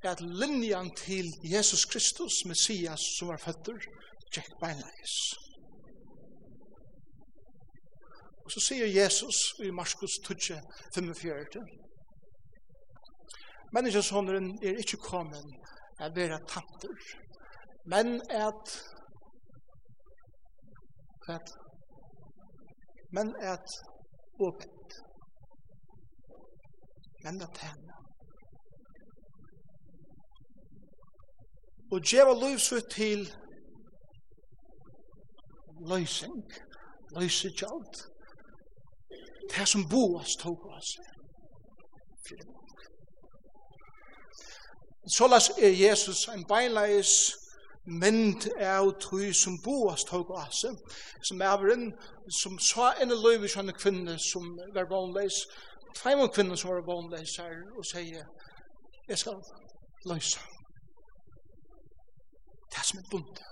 at 0.03 0.21
linjan 0.21 0.91
til 0.95 1.27
Jesus 1.43 1.85
Kristus, 1.85 2.45
Messias, 2.45 3.03
som 3.17 3.27
var 3.31 3.41
føtter, 3.43 3.77
tjekk 4.33 4.55
beinleis. 4.61 5.15
Og 8.45 8.53
så 8.55 8.63
sier 8.65 8.87
Jesus 8.89 9.41
i 9.61 9.69
Marskos 9.71 10.15
12, 10.25 10.61
45, 10.95 11.65
Menneskesånderen 13.73 14.55
er 14.65 14.79
ikke 14.81 14.97
kommet 14.97 15.45
at 15.99 16.15
være 16.15 16.39
tanter, 16.47 16.95
men 17.85 18.21
at 18.29 18.79
at 21.29 21.51
men 23.11 23.35
at 23.41 23.67
åpne 24.39 24.78
enn 27.29 27.41
at 27.41 27.61
henne. 27.61 27.93
Og 31.91 32.01
djeva 32.05 32.33
løyfsut 32.33 32.89
til 32.91 33.29
løysing, 35.89 36.43
løyse 37.17 37.49
kjalt, 37.57 38.03
det 39.49 39.67
som 39.67 39.89
boas 39.89 40.35
tog 40.35 40.65
oss. 40.75 40.97
Sålas 45.17 45.49
er 45.57 45.69
Jesus 45.69 46.27
en 46.27 46.45
beinleis 46.45 47.13
mynd 47.85 48.45
av 48.61 48.91
tog 49.01 49.33
som 49.33 49.57
boas 49.65 50.03
tog 50.05 50.29
oss, 50.29 50.65
som 51.23 51.41
er 51.41 51.49
avren, 51.49 51.87
som 52.41 52.59
sa 52.61 52.91
enn 53.01 53.15
løyvis 53.23 53.57
henne 53.57 53.73
kvinne 53.73 54.19
som 54.21 54.51
var 54.75 54.89
vanleis, 54.91 55.41
frem 55.97 56.19
om 56.19 56.29
kvinnen 56.29 56.57
som 56.57 56.69
var 56.71 56.85
vånleiser 56.85 57.55
og 57.77 57.85
sier, 57.85 58.25
jeg 59.09 59.17
skal 59.17 59.41
løse. 60.05 60.39
Det 62.73 62.85
som 62.85 62.99
er 62.99 63.09
bundet. 63.11 63.45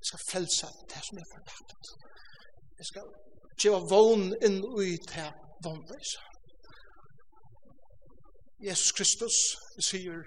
Jeg 0.00 0.08
skal 0.08 0.24
frelse 0.30 0.66
det 0.92 1.00
som 1.06 1.18
er 1.18 1.28
fortapt. 1.32 1.92
Jeg 2.78 2.86
skal 2.86 3.06
gjøre 3.62 3.88
vån 3.90 4.24
inn 4.46 4.60
i 4.84 4.96
det 4.96 5.30
vånleiser. 5.64 6.24
Jesus 8.64 8.92
Kristus 8.92 9.36
sier, 9.88 10.20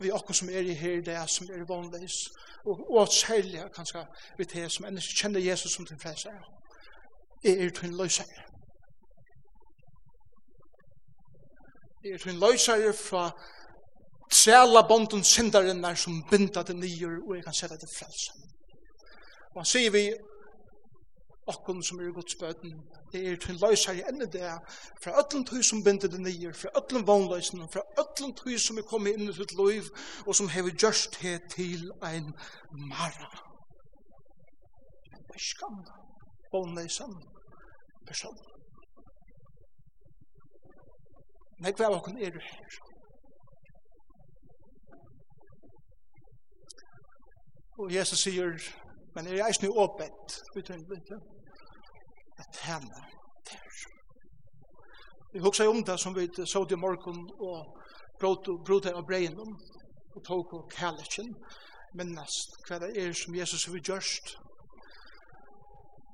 vi 0.00 0.10
akkur 0.14 0.34
som 0.34 0.48
er 0.48 0.66
i 0.66 0.74
her, 0.74 1.00
det 1.02 1.14
er 1.14 1.26
som 1.26 1.48
er 1.50 1.64
vanleis, 1.68 2.18
og, 2.66 2.90
og 2.90 3.08
særlig 3.08 3.64
kanskje 3.74 4.04
vi 4.38 4.44
til 4.44 4.70
som 4.70 4.86
ennå 4.86 5.00
kjenner 5.00 5.40
Jesus 5.40 5.74
som 5.74 5.86
til 5.86 5.98
frelser. 6.02 6.38
Jeg 7.44 7.58
er 7.58 7.70
til 7.70 7.88
en 7.88 7.96
løsere. 7.96 8.47
er 12.04 12.18
sin 12.18 12.40
løysare 12.40 12.92
fra 12.92 13.30
træla 14.30 14.82
bonden 14.88 15.24
syndaren 15.24 15.24
syndarinnar 15.24 15.94
som 15.94 16.24
binda 16.30 16.62
til 16.62 16.76
nyer 16.76 17.14
og 17.28 17.36
jeg 17.36 17.44
kan 17.44 17.52
sætta 17.52 17.76
til 17.76 17.88
frelsen. 17.98 18.42
Og 19.54 19.60
han 19.60 19.64
sier 19.64 19.90
vi 19.90 20.04
okkon 21.46 21.82
som 21.82 22.00
er 22.00 22.12
Guds 22.12 22.34
bøten, 22.34 22.74
det 23.12 23.28
er 23.28 23.36
til 23.36 23.56
løysare 23.62 24.04
enn 24.10 24.20
det, 24.20 24.50
fra 25.02 25.14
öllum 25.20 25.44
tøy 25.48 25.62
som 25.62 25.84
binda 25.84 26.08
til 26.08 26.20
nyer, 26.20 26.52
fra 26.52 26.68
öllum 26.80 27.06
vannløysen, 27.08 27.64
fra 27.72 27.82
öllum 28.02 28.34
tøy 28.36 28.58
som 28.58 28.78
er 28.78 28.86
kommet 28.90 29.16
inn 29.16 29.30
i 29.30 29.36
sitt 29.36 29.54
loiv 29.56 29.88
og 30.26 30.36
som 30.36 30.52
hever 30.52 30.76
gjørst 30.82 31.16
he 31.22 31.38
til 31.54 31.88
ein 32.04 32.34
mara. 32.92 33.32
Det 35.08 35.40
er 35.40 35.46
skam, 35.50 35.80
vannløysen, 36.52 37.16
person. 38.06 38.57
Nei, 41.58 41.72
hva 41.74 41.88
er 41.88 41.96
okken 41.96 42.18
er 42.22 42.30
du 42.34 42.38
her? 42.38 42.76
Og 47.78 47.92
Jesus 47.94 48.22
sier, 48.22 48.54
men 49.14 49.26
er 49.26 49.40
jeg 49.40 49.56
snu 49.58 49.68
åpent, 49.70 50.38
uten 50.56 50.84
blitt, 50.86 51.12
at 52.42 52.60
henne 52.66 53.02
der. 53.46 53.68
Vi 55.32 55.42
husker 55.44 55.68
om 55.68 55.82
det 55.84 55.98
som 56.00 56.14
vi 56.16 56.28
så 56.46 56.64
til 56.64 56.78
morgen 56.78 57.18
og 57.38 57.58
brotet 58.66 58.94
av 58.94 59.04
breien 59.06 59.38
om, 59.38 59.52
og 60.14 60.24
tog 60.26 60.46
på 60.50 60.62
kallekjen, 60.72 61.34
mennast 61.98 62.56
hva 62.68 62.78
det 62.82 62.94
er 63.02 63.12
som 63.12 63.34
Jesus 63.34 63.66
har 63.68 63.78
gjørst, 63.78 64.36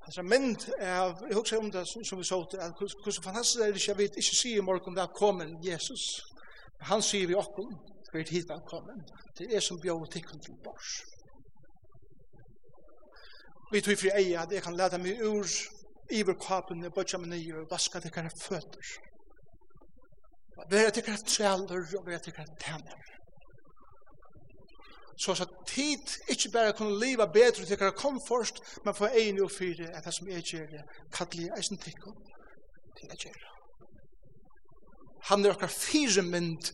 Altså, 0.07 0.23
mynd 0.23 0.69
er, 0.79 1.03
jeg 1.29 1.37
husker 1.37 1.59
om 1.59 1.71
det 1.73 1.89
som 1.89 2.19
vi 2.19 2.25
så 2.25 2.39
til, 2.51 2.57
at 2.57 2.73
hvordan 2.79 3.23
fantastisk 3.25 3.61
er 3.61 3.67
det 3.67 3.77
ikke, 3.77 3.91
jeg 3.91 3.99
vet 3.99 4.17
ikke 4.17 4.37
sier 4.37 4.61
i 4.63 4.65
morgen, 4.69 4.97
der 4.97 5.07
kommer 5.07 5.47
Jesus. 5.71 6.03
Han 6.81 7.03
sier 7.03 7.27
vi 7.27 7.35
åkken, 7.35 7.71
for 8.11 8.19
et 8.19 8.29
hit 8.29 8.49
velkommen. 8.49 9.01
Det 9.39 9.57
er 9.57 9.61
som 9.61 9.81
bjør 9.81 10.05
og 10.05 10.11
tikkun 10.13 10.41
til 10.41 10.59
bors. 10.65 10.91
Vi 13.73 13.81
tog 13.81 13.99
fri 13.99 14.11
eia, 14.21 14.43
at 14.43 14.53
jeg 14.53 14.63
kan 14.63 14.77
lade 14.77 14.99
meg 14.99 15.23
ur 15.25 15.49
iver 16.11 16.37
kapen, 16.47 16.85
og 16.85 16.95
bøtja 16.95 17.19
meg 17.19 17.33
nye, 17.33 17.57
og 17.63 17.71
vaska 17.71 17.99
til 17.99 18.11
tikkare 18.11 18.31
føtter. 18.43 18.93
Være 20.71 20.91
tikkare 20.91 21.25
trælder, 21.33 21.99
og 21.99 22.07
være 22.07 22.19
tikkare 22.19 22.61
tæner 22.61 23.14
så 25.19 25.35
så 25.35 25.47
tid 25.67 26.17
ikkje 26.29 26.51
bare 26.53 26.73
kunne 26.73 26.99
leva 26.99 27.27
bedre 27.27 27.65
til 27.65 27.79
kvar 27.79 27.91
kom 27.91 28.21
først, 28.29 28.61
men 28.85 28.95
få 28.95 29.07
ein 29.07 29.43
og 29.43 29.51
fire 29.51 29.91
at 29.95 30.05
det 30.05 30.15
som 30.15 30.29
er 30.29 30.43
gjerne 30.43 30.83
kalli 31.13 31.49
eisen 31.57 31.79
tikko 31.79 32.15
til 32.99 33.11
å 33.11 33.19
gjerne. 33.19 33.53
Han 35.31 35.45
er 35.45 35.55
okkar 35.55 35.73
fire 35.73 36.23
mynd 36.23 36.73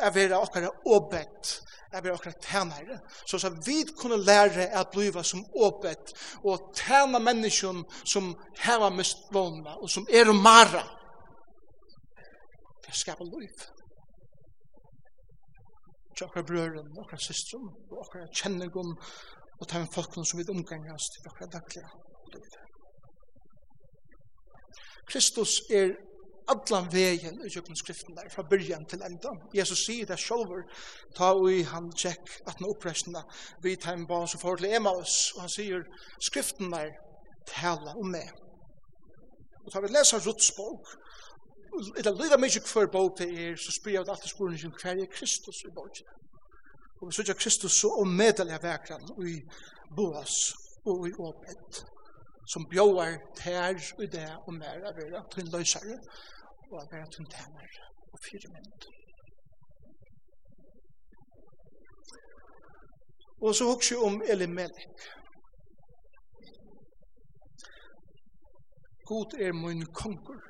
er 0.00 0.14
vera 0.14 0.38
okkar 0.40 0.68
åbett, 0.86 1.50
er 1.92 2.02
vera 2.02 2.14
okkar 2.14 2.36
tænare, 2.42 3.00
så 3.26 3.38
så 3.38 3.50
vi 3.66 3.82
kunne 3.98 4.24
lære 4.24 4.70
at 4.80 4.90
bliva 4.92 5.22
som 5.22 5.44
åbett 5.54 6.14
og 6.44 6.72
tæna 6.76 7.18
menneskjon 7.18 7.84
som 8.04 8.34
heva 8.64 8.90
mist 8.90 9.28
vågna 9.32 9.76
og 9.76 9.90
som 9.90 10.06
er 10.10 10.32
mara. 10.32 10.84
Det 12.86 12.96
skapar 12.96 13.24
liv 13.24 13.79
til 16.20 16.28
okra 16.28 16.42
brøren, 16.44 16.92
okra 17.00 17.16
systrum, 17.18 17.70
okra 18.02 18.26
kjennegum, 18.36 18.92
og 19.60 19.68
ta 19.68 19.80
en 19.80 19.92
folkene 19.94 20.26
som 20.28 20.40
vi 20.40 20.44
omgangast 20.52 21.16
til 21.16 21.32
okra 21.32 21.48
daglige. 21.54 21.88
Kristus 25.10 25.60
er 25.74 25.96
allan 26.52 26.88
vegen 26.92 27.40
i 27.46 27.50
jøkken 27.54 27.76
skriften 27.76 28.16
der, 28.16 28.28
fra 28.34 28.44
byrjan 28.50 28.84
til 28.90 29.02
enda. 29.06 29.32
Jesus 29.56 29.84
sier 29.86 30.06
det 30.06 30.18
sjolver, 30.20 30.66
ta 31.16 31.32
ui 31.34 31.62
han 31.72 31.88
tjekk 32.02 32.36
no 32.60 32.74
opprestna, 32.74 33.22
vi 33.64 33.76
ta 33.76 33.94
en 33.96 34.06
barn 34.06 34.28
som 34.28 34.42
får 34.42 34.60
til 34.60 34.76
Emaus, 34.76 35.16
og 35.34 35.46
han 35.46 35.54
sier, 35.56 35.86
skriften 36.28 36.72
der, 36.74 36.92
tala 37.48 37.96
om 37.96 38.12
meg. 38.12 38.28
Og 39.64 39.72
ta 39.72 39.80
vi 39.80 39.92
lesa 39.92 40.20
Rutsbog, 40.20 40.92
eller 41.98 42.16
lyda 42.18 42.36
mykje 42.36 42.60
kvar 42.60 42.86
bók 42.86 43.18
det 43.18 43.28
er, 43.42 43.56
så 43.56 43.72
spyr 43.72 43.92
jeg 43.92 44.08
alltid 44.08 44.32
spurningen 44.32 44.74
hver 44.82 45.02
er 45.02 45.12
Kristus 45.16 45.62
i 45.64 45.70
bókjen. 45.78 46.08
Og 47.00 47.08
vi 47.08 47.12
sørger 47.16 47.34
Kristus 47.42 47.72
så 47.80 47.88
ommedelig 48.02 48.54
av 48.54 48.62
vekran 48.62 49.06
i 49.32 49.36
Boas 49.96 50.36
og 50.84 51.08
i 51.08 51.12
Åpet, 51.28 51.84
som 52.52 52.66
bjóar 52.72 53.16
tær 53.38 53.78
og 53.98 54.06
det 54.12 54.28
og 54.46 54.54
mer 54.54 54.82
av 54.90 54.98
vera 54.98 55.22
til 55.32 55.44
en 55.44 55.52
løsare, 55.54 55.98
og 56.70 56.80
av 56.82 56.92
vera 56.92 57.06
til 57.06 57.24
en 57.24 57.30
tænare 57.36 57.88
og 58.12 58.18
fire 58.26 58.52
minutter. 58.56 58.96
Og 63.42 63.54
så 63.54 63.64
hugsi 63.64 63.94
om 63.94 64.22
Elimelech. 64.28 65.08
God 69.04 69.40
er 69.40 69.52
min 69.52 69.86
konkur. 69.86 70.49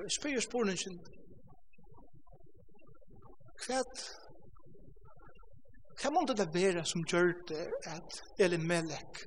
Og 0.00 0.04
jeg 0.04 0.12
spør 0.12 0.40
spørningen, 0.40 0.94
hva 3.66 3.80
hva 6.00 6.10
måtte 6.14 6.32
det 6.38 6.46
være 6.54 6.84
som 6.88 7.02
gjør 7.04 7.34
det 7.50 7.66
at 7.90 8.22
Elimelech 8.40 9.18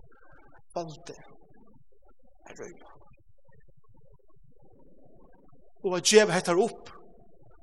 valgte 0.73 1.13
å 1.13 2.55
røyla? 2.57 2.89
Og 5.83 5.97
at 5.99 6.09
djev 6.09 6.33
hettar 6.33 6.57
opp 6.65 6.89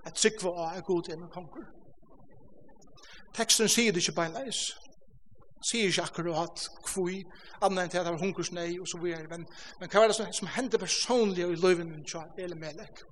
at 0.07 0.23
sikva 0.23 0.55
av 0.55 0.79
er 0.79 0.87
god 0.87 1.11
enn 1.11 1.27
konger. 1.35 1.66
Teksten 3.35 3.66
sier 3.66 3.90
det 3.90 4.05
ikke 4.05 4.20
beinleis. 4.20 4.62
Teksten 4.70 4.89
sier 5.66 5.88
ikke 5.88 6.03
akkurat 6.03 6.62
kvui, 6.87 7.23
annet 7.62 7.90
til 7.90 7.99
at 8.01 8.07
det 8.07 8.12
var 8.14 8.23
hunkersnei 8.23 8.79
og 8.81 8.88
så 8.88 8.99
videre, 9.03 9.29
men, 9.29 9.46
men 9.81 9.90
hva 9.92 10.05
er 10.05 10.12
det 10.12 10.16
som, 10.16 10.33
som 10.33 10.49
hender 10.57 10.79
personlig 10.79 11.44
i 11.44 11.59
løyven 11.61 11.90
min 11.90 12.07
tja, 12.09 12.25
eller 12.38 12.57
melek? 12.57 13.03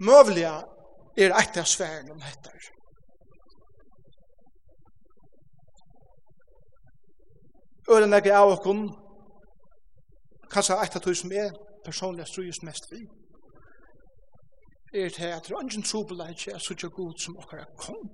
Møvliga 0.00 0.54
er 1.18 1.34
eit 1.38 1.58
av 1.58 1.66
sfæren 1.70 2.10
om 2.14 2.22
hettar. 2.22 2.70
Øren 7.90 8.16
jeg 8.16 8.32
av 8.32 8.54
okkon, 8.54 8.86
kanskje 10.50 10.78
eit 10.80 10.96
av 10.96 11.02
tog 11.04 11.16
som 11.18 11.32
er 11.32 11.52
personlig 11.84 12.26
strøyest 12.26 12.64
mest 12.64 12.88
vi, 12.92 13.02
er 14.94 15.10
til 15.10 15.34
at 15.34 15.46
det 15.46 15.52
er 15.52 15.62
ingen 15.62 15.82
trobeleit 15.82 16.46
er 16.48 16.58
så 16.58 16.74
god 16.88 17.18
som 17.18 17.36
okkar 17.42 17.58
er 17.58 17.70
kong, 17.78 18.10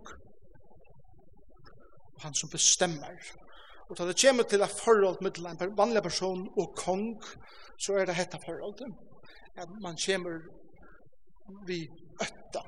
han 2.23 2.35
som 2.35 2.51
bestemmer. 2.53 3.19
Og 3.91 3.99
da 3.99 4.07
det 4.07 4.21
kommer 4.21 4.47
til 4.47 4.63
et 4.63 4.81
forhold 4.85 5.23
mellom 5.25 5.57
en 5.57 5.77
vanlig 5.77 6.03
person 6.03 6.49
og 6.57 6.75
kong, 6.79 7.07
så 7.79 7.99
er 7.99 8.07
det 8.07 8.19
dette 8.19 8.39
forholdet. 8.45 8.93
At 9.57 9.69
man 9.83 9.99
kommer 9.99 10.39
vi 11.67 11.89
øtta 12.23 12.63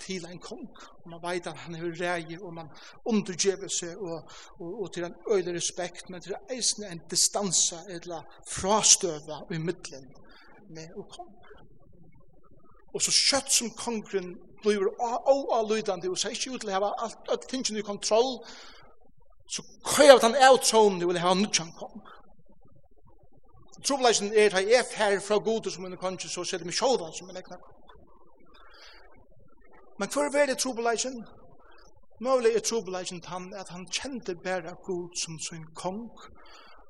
til 0.00 0.26
en 0.26 0.38
kong. 0.38 0.68
Og 1.04 1.10
man 1.10 1.22
vet 1.22 1.46
at 1.46 1.56
han 1.64 1.74
er 1.74 1.88
rei, 2.00 2.36
og 2.42 2.54
man 2.54 2.68
undergjøver 3.04 3.68
seg, 3.72 3.96
og, 3.96 4.30
og, 4.60 4.82
og 4.82 4.92
til 4.92 5.06
en 5.08 5.16
øyne 5.32 5.56
respekt, 5.56 6.10
men 6.10 6.20
til 6.22 6.36
eisen 6.52 6.84
en 6.84 7.02
distansa, 7.10 7.80
eller 7.88 8.26
frastøva 8.50 9.42
i 9.50 9.58
middelen 9.58 10.10
med 10.68 10.92
og 10.96 11.08
kong. 11.16 11.32
Og 12.94 13.02
så 13.02 13.12
kjøtt 13.12 13.52
som 13.52 13.72
kongen 13.76 14.34
blir 14.66 14.88
oavlydande 15.00 16.10
og 16.10 16.18
sier 16.18 16.34
ikke 16.34 16.54
ut 16.54 16.64
til 16.64 16.72
å 16.72 16.80
ha 16.80 16.90
alt, 17.06 17.30
alt 17.32 17.46
tingene 17.50 17.80
i 17.80 17.86
kontroll, 17.86 18.36
så 19.54 19.62
køyer 19.86 20.20
han 20.22 20.36
av 20.48 20.58
tronen 20.64 21.02
og 21.02 21.12
vil 21.12 21.22
ha 21.22 21.34
nudjan 21.34 21.72
kong. 21.78 21.96
Trobleisen 23.86 24.32
er 24.34 24.50
at 24.50 24.66
jeg 24.66 24.80
er 24.80 24.88
færre 24.90 25.20
fra 25.22 25.38
gode 25.38 25.70
som 25.70 25.84
en 25.86 25.96
kongen, 25.96 26.18
så 26.18 26.44
ser 26.44 26.58
det 26.58 26.66
meg 26.66 26.74
sjåvan 26.74 27.14
som 27.14 27.30
en 27.30 27.38
egna 27.38 27.58
kong. 27.60 27.74
Men 29.98 30.10
hver 30.12 30.32
var 30.34 30.50
det 30.50 30.58
trobleisen? 30.58 31.20
Møvlig 32.20 32.56
er 32.56 32.64
trobleisen 32.64 33.22
han 33.28 33.52
at 33.54 33.68
han 33.68 33.86
kjente 33.92 34.34
bare 34.44 34.74
god 34.84 35.14
som 35.22 35.38
sin 35.48 35.66
kong, 35.74 36.08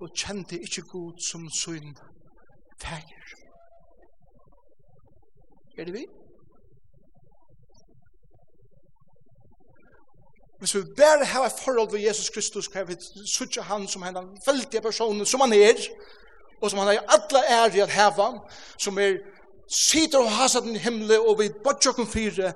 og 0.01 0.15
kjente 0.15 0.61
ikke 0.63 0.89
god 0.93 1.21
som 1.31 1.51
sin 1.51 1.97
færre. 2.83 3.21
Er 5.79 5.85
det 5.85 5.95
vi? 5.95 6.07
Er 6.07 6.09
det 6.09 6.21
vi? 6.23 6.26
Hvis 10.59 10.75
vi 10.75 10.83
bare 10.97 11.25
har 11.25 11.47
et 11.47 11.61
forhold 11.65 11.91
til 11.91 12.03
Jesus 12.03 12.31
Kristus, 12.31 12.69
kan 12.69 12.89
vi 12.89 12.97
suttje 13.27 13.63
han 13.63 13.89
som 13.89 14.03
en 14.03 14.39
veldig 14.47 14.83
person 14.83 15.27
som 15.27 15.41
han 15.41 15.53
er, 15.53 15.81
og 16.63 16.71
som 16.71 16.79
han 16.79 16.95
er 16.95 17.05
alle 17.13 17.43
ære 17.51 17.83
at 17.85 17.93
heva, 17.93 18.31
som 18.79 18.99
er 18.99 19.19
sitter 19.69 20.19
og 20.25 20.33
hasar 20.33 20.65
i 20.65 20.79
himmelen, 20.79 21.21
og 21.29 21.41
vi 21.41 21.51
bodger 21.65 21.93
okken 21.93 22.09
fire, 22.09 22.53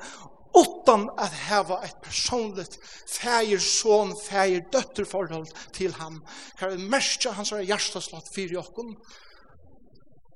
utan 0.56 1.08
at 1.18 1.34
heva 1.46 1.80
et 1.84 1.98
personligt 2.02 2.78
feir, 3.08 3.58
son, 3.58 4.16
feir, 4.16 4.64
døtter 4.72 5.04
forhold 5.04 5.46
til 5.76 5.92
ham. 5.94 6.22
Kan 6.58 6.72
vi 6.72 6.88
merke 6.90 7.34
hans 7.36 7.52
er 7.52 7.66
hjerteslott 7.68 8.32
fire 8.34 8.58
okken, 8.64 8.94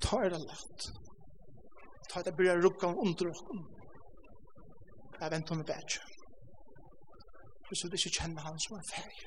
ta 0.03 0.21
er 0.23 0.35
det 0.35 0.43
lett. 0.45 0.89
Ta 2.11 2.21
er 2.21 2.29
det 2.29 2.37
bryr 2.37 2.61
rukka 2.63 2.93
under 2.93 3.31
okken. 3.33 3.65
Jeg 5.19 5.31
venter 5.31 5.55
med 5.55 5.65
bedre 5.65 6.14
hvis 7.67 7.81
du 7.81 7.97
ikke 7.97 8.15
kjenner 8.17 8.41
han 8.47 8.59
som 8.59 8.77
en 8.77 8.89
feir. 8.93 9.23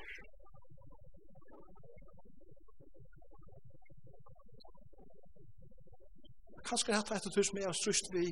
Kanskje 6.69 6.93
hatt 6.93 7.11
etter 7.15 7.33
tur 7.33 7.45
som 7.47 7.57
jeg 7.57 7.65
har 7.65 7.77
strust 7.77 8.11
vi 8.13 8.25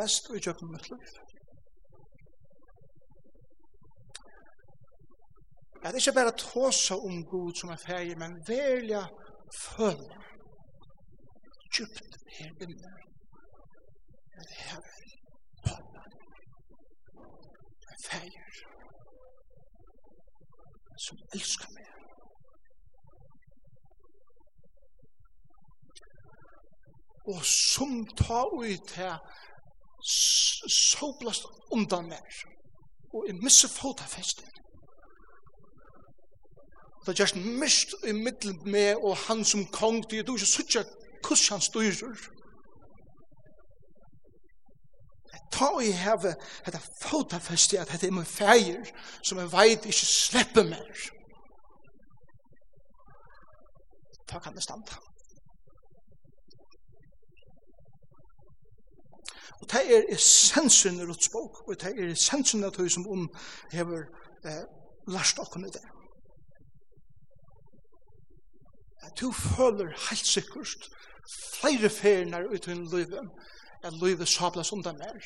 mest 0.00 0.28
og 0.30 0.36
i 0.38 0.42
kjøkken 0.46 0.70
mitt 0.72 0.90
liv. 0.92 1.14
Jeg 5.82 5.90
er 5.90 5.98
ikke 5.98 6.18
bare 6.18 6.34
tåsa 6.38 6.94
om 6.94 7.24
Gud 7.32 7.54
som 7.60 7.72
er 7.74 7.80
feir, 7.86 8.14
men 8.22 8.38
velja 8.48 9.02
følge 9.64 10.18
djupt 11.74 12.16
her 12.36 12.52
inne. 12.64 12.92
Det 14.36 14.46
er 14.70 14.78
en 17.92 18.02
feir 18.08 18.71
som 21.06 21.18
elskar 21.34 21.70
meg. 21.76 21.88
Og 27.32 27.44
som 27.46 28.06
ta 28.18 28.42
ut 28.50 28.96
her, 28.98 29.18
så 30.02 31.12
blast 31.20 31.46
undan 31.70 32.08
meg. 32.10 32.40
Og 33.14 33.28
jeg 33.28 33.38
misse 33.42 33.68
fota 33.68 34.06
festen. 34.08 34.48
Det 37.02 37.12
er 37.12 37.22
just 37.24 37.36
mist 37.36 37.94
i 38.06 38.12
middelen 38.12 38.58
med 38.70 38.94
og 39.02 39.16
han 39.26 39.44
som 39.44 39.66
kong, 39.66 40.04
det 40.10 40.18
er 40.18 40.26
du 40.26 40.36
ikke 40.36 40.46
suttja 40.46 40.84
kuss 41.26 41.48
han 41.48 41.60
styrer. 41.60 42.14
ta 45.52 45.70
i 45.80 45.92
heve 45.92 46.34
dette 46.66 46.80
fotafeste 47.02 47.80
at 47.80 47.92
hetta 47.92 48.08
er 48.08 48.14
mun 48.16 48.28
feir 48.28 48.88
som 49.22 49.38
ein 49.38 49.52
veit 49.52 49.86
ikke 49.86 50.08
slipper 50.08 50.66
mer. 50.68 51.06
Ta 54.28 54.40
kan 54.40 54.54
det 54.56 54.64
standa. 54.64 54.98
Og 59.62 59.70
det 59.70 59.82
er 59.96 60.08
essensen 60.14 61.00
i 61.00 61.04
Rutsbok, 61.06 61.68
og 61.68 61.76
det 61.80 61.92
er 61.92 62.10
essensen 62.10 62.64
av 62.66 62.72
det 62.74 62.88
som 62.90 63.04
hun 63.06 63.28
hever 63.70 64.08
eh, 64.48 64.64
lært 65.06 65.38
okken 65.38 65.68
i 65.68 65.70
det. 65.70 65.84
At 69.06 69.14
du 69.20 69.30
føler 69.32 69.94
helt 70.08 70.26
sikkert 70.26 70.88
flere 71.60 71.90
ferner 71.90 72.48
ut 72.50 72.66
i 72.66 72.74
livet 72.74 73.30
at 73.82 73.92
livet 73.92 74.28
sablas 74.28 74.72
undan 74.72 74.98
mer. 74.98 75.22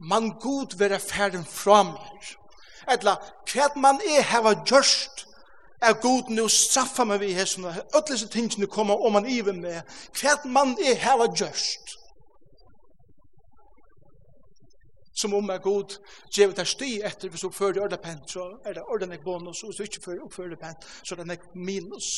Man 0.00 0.30
god 0.40 0.78
vera 0.78 0.98
færen 0.98 1.44
fra 1.44 1.82
mer. 1.82 2.34
Etla, 2.92 3.16
hva 3.52 3.68
man 3.76 4.00
er 4.00 4.22
heva 4.22 4.54
gjørst, 4.64 5.26
er 5.82 6.00
god 6.02 6.30
nu 6.30 6.48
straffa 6.48 7.04
meg 7.04 7.20
vi 7.20 7.34
hesson, 7.36 7.66
öll 7.68 8.06
disse 8.08 8.28
tingene 8.32 8.66
koma 8.66 8.96
om 8.96 9.12
man 9.12 9.26
iver 9.26 9.52
med, 9.52 9.82
hva 10.20 10.38
man 10.46 10.74
er 10.82 10.96
heva 11.02 11.28
gjørst. 11.28 11.94
Som 15.20 15.34
om 15.34 15.50
er 15.50 15.58
god, 15.58 15.98
djevet 16.34 16.58
er 16.58 16.64
sti 16.64 16.90
etter, 17.04 17.28
hvis 17.28 17.42
du 17.42 17.48
oppfører 17.48 17.82
orda 17.82 17.98
pent, 17.98 18.30
så 18.30 18.44
er 18.64 18.78
det 18.78 18.84
orda 18.86 19.06
nek 19.10 19.24
bonus, 19.24 19.62
og 19.62 19.72
hvis 19.72 19.76
du 19.76 19.82
ikke 19.82 20.04
fører 20.04 20.26
oppfører 20.26 20.60
pent, 20.60 20.86
så 21.02 21.14
er 21.14 21.22
det 21.22 21.26
nek 21.32 21.48
minus. 21.54 22.10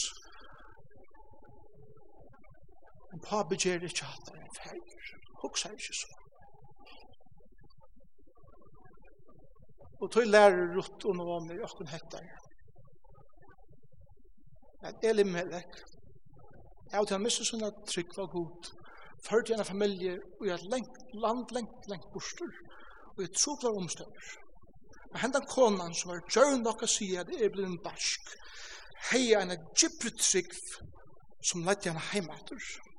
Men 3.10 3.24
pa 3.24 3.42
begjør 3.48 3.88
ikke 3.88 4.06
at 4.06 4.28
det 4.28 4.42
er 4.44 4.58
feir 4.60 5.19
hugsa 5.42 5.70
ikkje 5.74 5.94
så. 6.00 6.16
Og 10.00 10.12
tog 10.12 10.26
lærer 10.26 10.70
rutt 10.76 11.04
og 11.04 11.16
noe 11.16 11.36
om 11.36 11.48
det, 11.48 11.58
og 11.62 11.78
hun 11.78 11.88
Men 14.82 14.94
Eli 15.02 15.24
Melek, 15.24 15.72
jeg 16.90 16.98
har 16.98 17.04
til 17.04 17.18
å 17.18 17.22
miste 17.22 17.44
sånne 17.44 17.68
trygg 17.86 18.14
var 18.16 18.30
god, 18.32 18.70
førte 19.26 19.54
en 19.54 19.64
familie 19.64 20.14
og 20.38 20.46
i 20.46 20.52
et 20.54 20.64
lengt, 20.72 21.02
land 21.24 21.52
lengt, 21.52 21.88
lengt 21.92 22.08
borster, 22.14 22.48
og 23.12 23.20
i 23.20 23.26
et 23.28 23.36
troplar 23.36 23.76
omstøver. 23.76 24.30
Men 25.10 25.22
hendan 25.24 25.48
konan 25.50 25.94
som 25.94 26.14
var 26.14 26.24
djørn 26.32 26.64
nok 26.64 26.86
å 26.86 26.88
si 26.88 27.10
at 27.20 27.28
jeg 27.34 27.52
ble 27.52 27.66
en 27.68 27.82
barsk, 27.84 28.32
hei 29.10 29.26
en 29.36 29.52
gyprytrygg 29.52 30.54
som 31.50 31.66
lette 31.66 31.90
henne 31.90 32.08
heimater. 32.12 32.56
Heia 32.56 32.89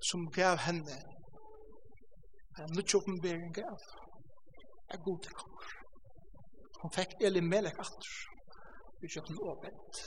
som 0.00 0.30
gav 0.30 0.58
henne 0.66 0.96
en 2.58 2.74
nytt 2.76 2.94
oppenbering 2.94 3.54
gav 3.54 3.82
er 4.94 5.02
god 5.04 5.18
til 5.22 5.32
kommer. 5.32 5.74
Hun 6.82 6.94
fikk 6.94 7.14
Eli 7.26 7.40
Melek 7.40 7.78
atter 7.82 8.14
vi 9.00 9.10
kjøkken 9.14 9.36
en 9.36 9.50
åpent. 9.52 10.00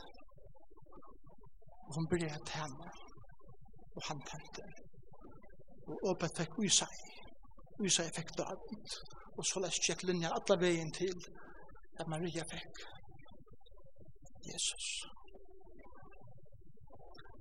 Og 1.88 1.96
hun 1.96 2.08
ble 2.12 2.28
til 2.28 2.58
henne 2.60 2.92
og 3.96 4.04
han 4.08 4.24
tente. 4.32 4.66
Og 5.88 6.10
åpent 6.12 6.38
fikk 6.40 6.58
Usai. 6.64 6.96
Usai 7.84 8.08
fikk 8.16 8.34
David. 8.38 8.98
Og 9.38 9.46
så 9.48 9.64
lest 9.64 9.84
kjekk 9.88 10.04
linja 10.08 10.32
alle 10.38 10.60
veien 10.64 10.92
til 10.96 11.16
at 12.00 12.08
Maria 12.12 12.44
fikk 12.52 12.84
Jesus. 14.48 14.88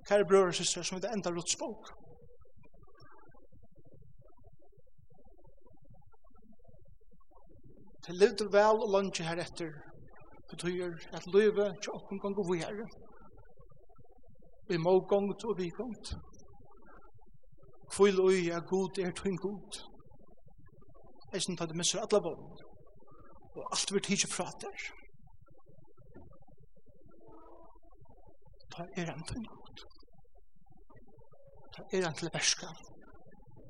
Kære 0.07 0.27
brødre 0.29 0.53
og 0.53 0.55
søster, 0.55 0.83
som 0.83 0.97
vi 0.97 1.01
det 1.01 1.11
enda 1.15 1.29
rådsbok. 1.29 2.00
til 8.05 8.15
levde 8.21 8.45
vel 8.57 8.77
og 8.83 8.91
lunge 8.95 9.23
her 9.29 9.41
etter 9.45 9.71
betyr 10.51 10.97
at 11.17 11.25
livet 11.35 11.77
til 11.81 11.91
åkken 11.97 12.19
gonger 12.19 12.51
vi 12.51 12.57
herre. 12.63 12.87
Vi 14.69 14.77
må 14.77 14.93
gongt 15.11 15.43
og 15.45 15.57
vi 15.57 15.69
gongt. 15.69 16.07
Kvill 17.93 18.19
ui 18.27 18.49
er 18.55 18.61
god 18.73 18.97
er 19.05 19.11
tøyn 19.19 19.37
god. 19.47 19.71
Eisen 21.33 21.57
synes 21.57 21.69
det 21.69 21.77
misser 21.77 21.99
alle 21.99 22.21
bånd. 22.25 22.63
Og 23.55 23.63
alt 23.73 23.93
vi 23.93 23.99
tidsi 23.99 24.27
prater. 24.35 24.77
Ta 28.73 28.81
er 28.99 29.07
han 29.11 29.23
tøyn 29.29 29.47
god. 29.53 29.77
Ta 31.73 31.81
er 31.97 32.03
han 32.07 32.17
til 32.19 32.33
verska. 32.33 32.69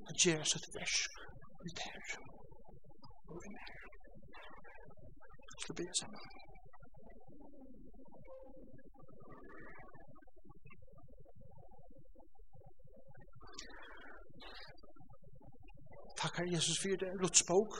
Ta 0.05 0.17
gjerra 0.23 0.45
sitt 0.53 0.67
versk. 0.77 1.11
verska. 1.63 2.21
Ta 3.27 3.33
er 3.35 3.51
han 3.51 3.61
til 3.65 3.70
skal 5.61 5.75
be 5.75 5.87
sammen. 5.99 6.19
Takk, 16.17 16.37
Herre 16.37 16.51
Jesus, 16.55 16.77
for 16.81 16.95
det 17.01 17.09
Luts 17.21 17.43
bok. 17.47 17.71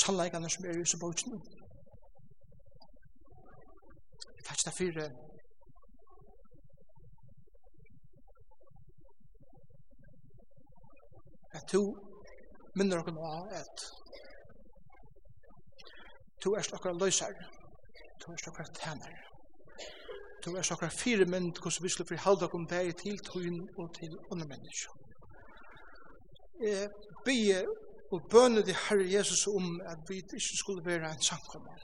Sannleikene 0.00 0.50
som 0.50 0.64
er 0.64 0.74
i 0.74 0.78
Jesu 0.82 0.96
bok. 1.04 1.16
Takk, 4.46 4.58
det 4.64 4.74
for 4.78 4.92
det 5.00 5.10
at 11.54 11.72
du 11.72 11.82
minner 12.76 12.96
dere 12.96 13.14
nå 13.14 13.32
at 13.60 13.82
Tu 16.42 16.50
er 16.58 16.74
okkar 16.76 16.98
løysar, 17.02 17.34
Tu 18.20 18.32
er 18.32 18.48
okkar 18.48 18.68
tænar, 18.78 19.14
Tu 20.44 20.50
er 20.56 20.72
okkar 20.72 20.90
fire 21.02 21.24
mynd, 21.24 21.54
hvordan 21.62 21.82
vi 21.82 21.88
skulle 21.88 22.08
forhalda 22.08 22.46
om 22.58 22.66
deg 22.74 22.96
til 23.02 23.18
tøyen 23.28 23.60
og 23.78 23.94
til 23.98 24.12
andre 24.32 24.46
mennesker. 24.52 24.92
Jeg 26.62 26.88
bygge 27.26 27.62
og 28.12 28.20
bønne 28.30 28.62
til 28.62 28.76
Herre 28.84 29.06
Jesus 29.16 29.46
om 29.46 29.80
at 29.92 29.98
vi 30.08 30.16
ikke 30.16 30.40
skulle 30.60 30.84
være 30.90 31.10
en 31.10 31.22
samkommer 31.30 31.78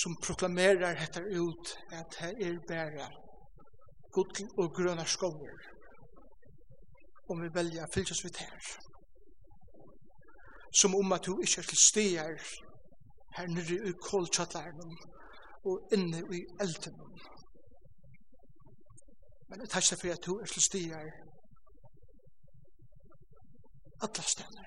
som 0.00 0.16
proklamerar 0.24 0.94
dette 1.00 1.22
ut 1.40 1.74
at 1.98 2.16
her 2.20 2.34
er 2.46 2.58
bæra 2.68 3.08
gull 4.14 4.48
og 4.58 4.74
grønne 4.76 5.06
skover 5.06 5.58
om 7.30 7.42
vi 7.42 7.50
velger 7.54 7.84
å 7.84 7.92
fylles 7.94 8.24
vidt 8.24 8.40
her 8.44 8.70
som 10.80 10.94
om 10.94 11.12
at 11.12 11.26
du 11.26 11.38
ikke 11.40 11.60
er 11.60 11.68
til 11.68 11.80
stier 11.88 12.36
her 13.36 13.48
nere 13.48 13.76
i 13.88 13.92
kålkjattlæren 14.08 14.96
og 15.64 15.94
inne 15.96 16.22
i 16.38 16.40
elden. 16.60 16.98
Men 19.48 19.60
jeg 19.60 19.68
takker 19.68 19.96
for 20.00 20.12
at 20.12 20.26
du 20.26 20.38
er 20.38 20.46
til 20.46 20.62
stier 20.62 21.10
alle 24.02 24.22
steder. 24.22 24.64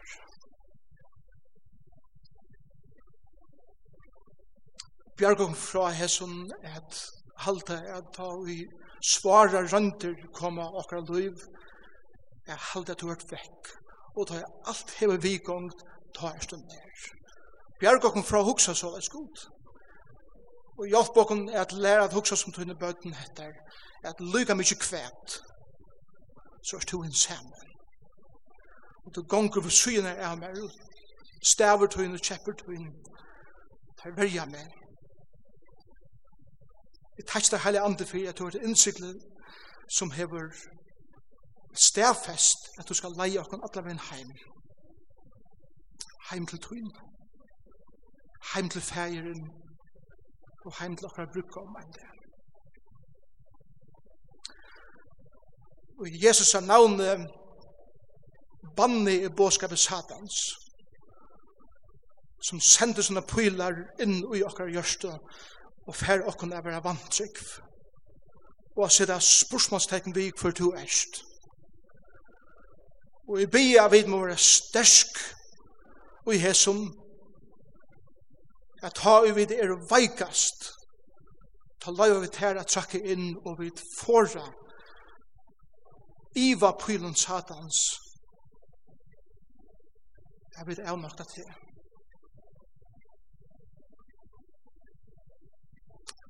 Bjørgum 5.17 5.55
fra 5.55 5.89
hesson 5.89 6.51
at 6.63 6.97
halte 7.37 7.77
at 7.97 8.07
ta 8.15 8.27
vi 8.45 8.57
svara 9.13 9.61
rønter 9.73 10.15
koma 10.33 10.65
okkar 10.79 11.03
liv, 11.13 11.35
at 12.47 12.59
halte 12.71 12.91
at 12.91 13.01
du 13.01 13.09
er 13.09 13.27
vekk, 13.31 13.71
og 14.15 14.27
ta 14.27 14.41
alt 14.71 14.91
hever 14.99 15.21
vikongt, 15.23 15.83
ta 16.17 16.31
er 16.33 16.43
stund 16.43 16.63
nær. 16.63 17.03
Bjerg 17.79 18.05
okken 18.05 18.23
fra 18.23 18.41
huksa 18.41 18.73
så 18.73 18.91
leis 18.93 19.09
god. 19.09 19.43
Og 20.79 20.87
hjelp 20.91 21.17
okken 21.23 21.49
er 21.49 21.61
at 21.61 21.73
læra 21.73 22.05
at 22.05 22.13
huksa 22.13 22.35
som 22.35 22.53
tøyne 22.53 22.75
bøten 22.75 23.13
heter, 23.13 23.51
at 24.03 24.21
lyga 24.33 24.53
mykje 24.53 24.77
kvæt, 24.79 25.39
så 26.67 26.75
er 26.75 26.87
to 26.87 27.03
en 27.03 27.13
sammen. 27.13 27.67
Og 29.05 29.15
du 29.15 29.23
gonger 29.23 29.61
for 29.61 29.69
syne 29.69 30.09
er 30.09 30.35
mer, 30.35 30.63
ut, 30.63 30.75
staver 31.51 31.87
tøyne, 31.87 32.19
kjepper 32.19 32.53
tøyne, 32.61 32.91
her 34.03 34.15
verja 34.17 34.45
meg. 34.45 34.71
Vi 37.17 37.23
takk 37.27 37.47
det 37.51 37.63
heilig 37.63 37.81
andre 37.81 38.05
for 38.05 38.29
at 38.29 38.37
du 38.37 38.43
har 38.43 38.57
innsiklet 38.67 39.21
som 39.97 40.11
hever 40.11 40.51
stafest 41.75 42.69
at 42.79 42.89
du 42.89 42.93
skal 42.93 43.15
leie 43.19 43.39
okkur 43.39 43.57
okken 43.57 43.65
allaveg 43.69 44.03
heim 44.09 44.31
heim 46.31 46.47
til 46.47 46.59
tøyn, 46.59 46.91
heim 48.53 48.69
til 48.69 48.81
fægeren, 48.81 49.47
og 50.65 50.73
heim 50.79 50.95
til 50.97 51.05
okkar 51.05 51.31
brukka 51.33 51.59
om 51.59 51.75
enn 51.81 51.95
det. 51.95 52.11
Og 55.99 56.07
Jesus 56.23 56.53
er 56.53 56.65
navnet 56.65 57.27
banne 58.77 59.13
i 59.15 59.29
båskapet 59.29 59.79
satans, 59.79 60.39
som 62.43 62.59
sender 62.59 63.05
sånne 63.05 63.23
pylar 63.25 63.77
inn 64.03 64.17
i 64.35 64.43
okkar 64.43 64.73
hjørste, 64.73 65.13
og 65.85 65.95
fær 65.95 66.25
okkar 66.29 66.57
av 66.57 66.65
vera 66.65 66.81
vantrykk, 66.83 67.39
og 68.75 68.83
a 68.85 68.89
sida 68.91 69.19
spørsmålstekken 69.23 70.15
vi 70.15 70.31
for 70.37 70.51
to 70.51 70.73
erst. 70.75 71.23
Og 73.29 73.41
i 73.41 73.47
bia 73.49 73.87
vi 73.89 74.03
må 74.07 74.19
være 74.25 74.37
stersk, 74.37 75.17
og 76.25 76.35
i 76.35 76.41
hesum 76.41 76.85
at 78.83 78.97
ha 79.03 79.19
vi 79.33 79.45
det 79.45 79.59
er 79.63 79.73
veikast 79.89 80.69
ta 81.81 81.91
lai 81.91 82.09
vi 82.21 82.29
tæra 82.33 82.63
trakke 82.63 83.01
inn 83.13 83.35
og 83.45 83.59
vi 83.59 83.69
forra 83.99 84.45
iva 86.35 86.71
pylun 86.81 87.15
satans. 87.15 87.77
Jeg 90.57 90.67
vil 90.67 90.81
avmakta 90.81 91.23
til 91.23 91.47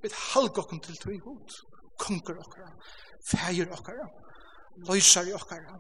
vi 0.01 0.09
halg 0.13 0.57
okkur 0.61 0.79
til 0.85 0.97
tog 1.01 1.19
god 1.27 1.53
konger 2.03 2.41
okkara 2.43 2.71
fægir 3.31 3.71
okkara 3.77 4.07
løysar 4.89 5.31
okkara 5.39 5.77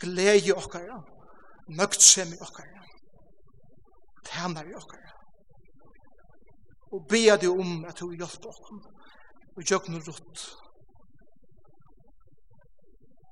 gleie 0.00 0.54
okkara 0.54 1.00
nøgtsemi 1.78 2.38
okkara 2.40 2.81
tænar 4.28 4.68
i 4.70 4.74
okkar. 4.74 5.08
Og 6.92 7.06
bea 7.10 7.36
du 7.36 7.48
om 7.52 7.84
at 7.88 8.00
du 8.00 8.10
hjelper 8.10 8.50
okkara. 8.52 8.90
Og 9.56 9.62
gjør 9.68 9.88
noe 9.92 10.04
rutt. 10.08 10.42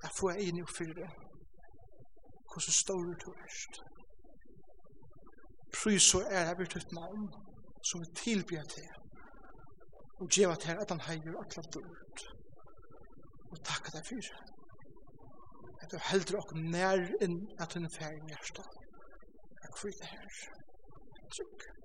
Jeg 0.03 0.11
får 0.19 0.31
jeg 0.31 0.49
inn 0.49 0.61
i 0.61 0.65
oppfyrre. 0.65 1.09
Hvordan 2.51 2.77
står 2.83 3.03
du 3.23 3.29
erst? 3.45 3.81
Prøy 5.77 5.99
så 6.11 6.21
er 6.37 6.49
jeg 6.49 6.59
virt 6.59 6.77
ut 6.77 6.93
navn 6.93 7.29
som 7.89 8.03
vi 8.03 8.09
tilbyr 8.23 8.65
til. 8.75 8.89
Og 10.21 10.29
gjør 10.29 10.53
at 10.57 10.67
her 10.69 10.81
at 10.83 10.91
han 10.91 11.05
heier 11.09 11.37
og 11.41 11.51
klart 11.53 11.77
ut. 11.77 12.25
Og 13.53 13.61
takk 13.71 13.93
deg 13.95 14.09
for. 14.09 14.33
At 15.83 15.93
du 15.93 15.99
heldur 16.11 16.41
okkur 16.43 16.65
nær 16.75 17.07
inn 17.25 17.39
at 17.63 17.75
hun 17.75 17.89
er 17.89 17.95
ferdig 17.99 18.25
i 18.25 18.33
hjertet. 18.35 18.67
Takk 19.63 19.79
for 19.79 20.01
det 20.01 20.11
her 20.15 20.43
trygg. 21.31 21.80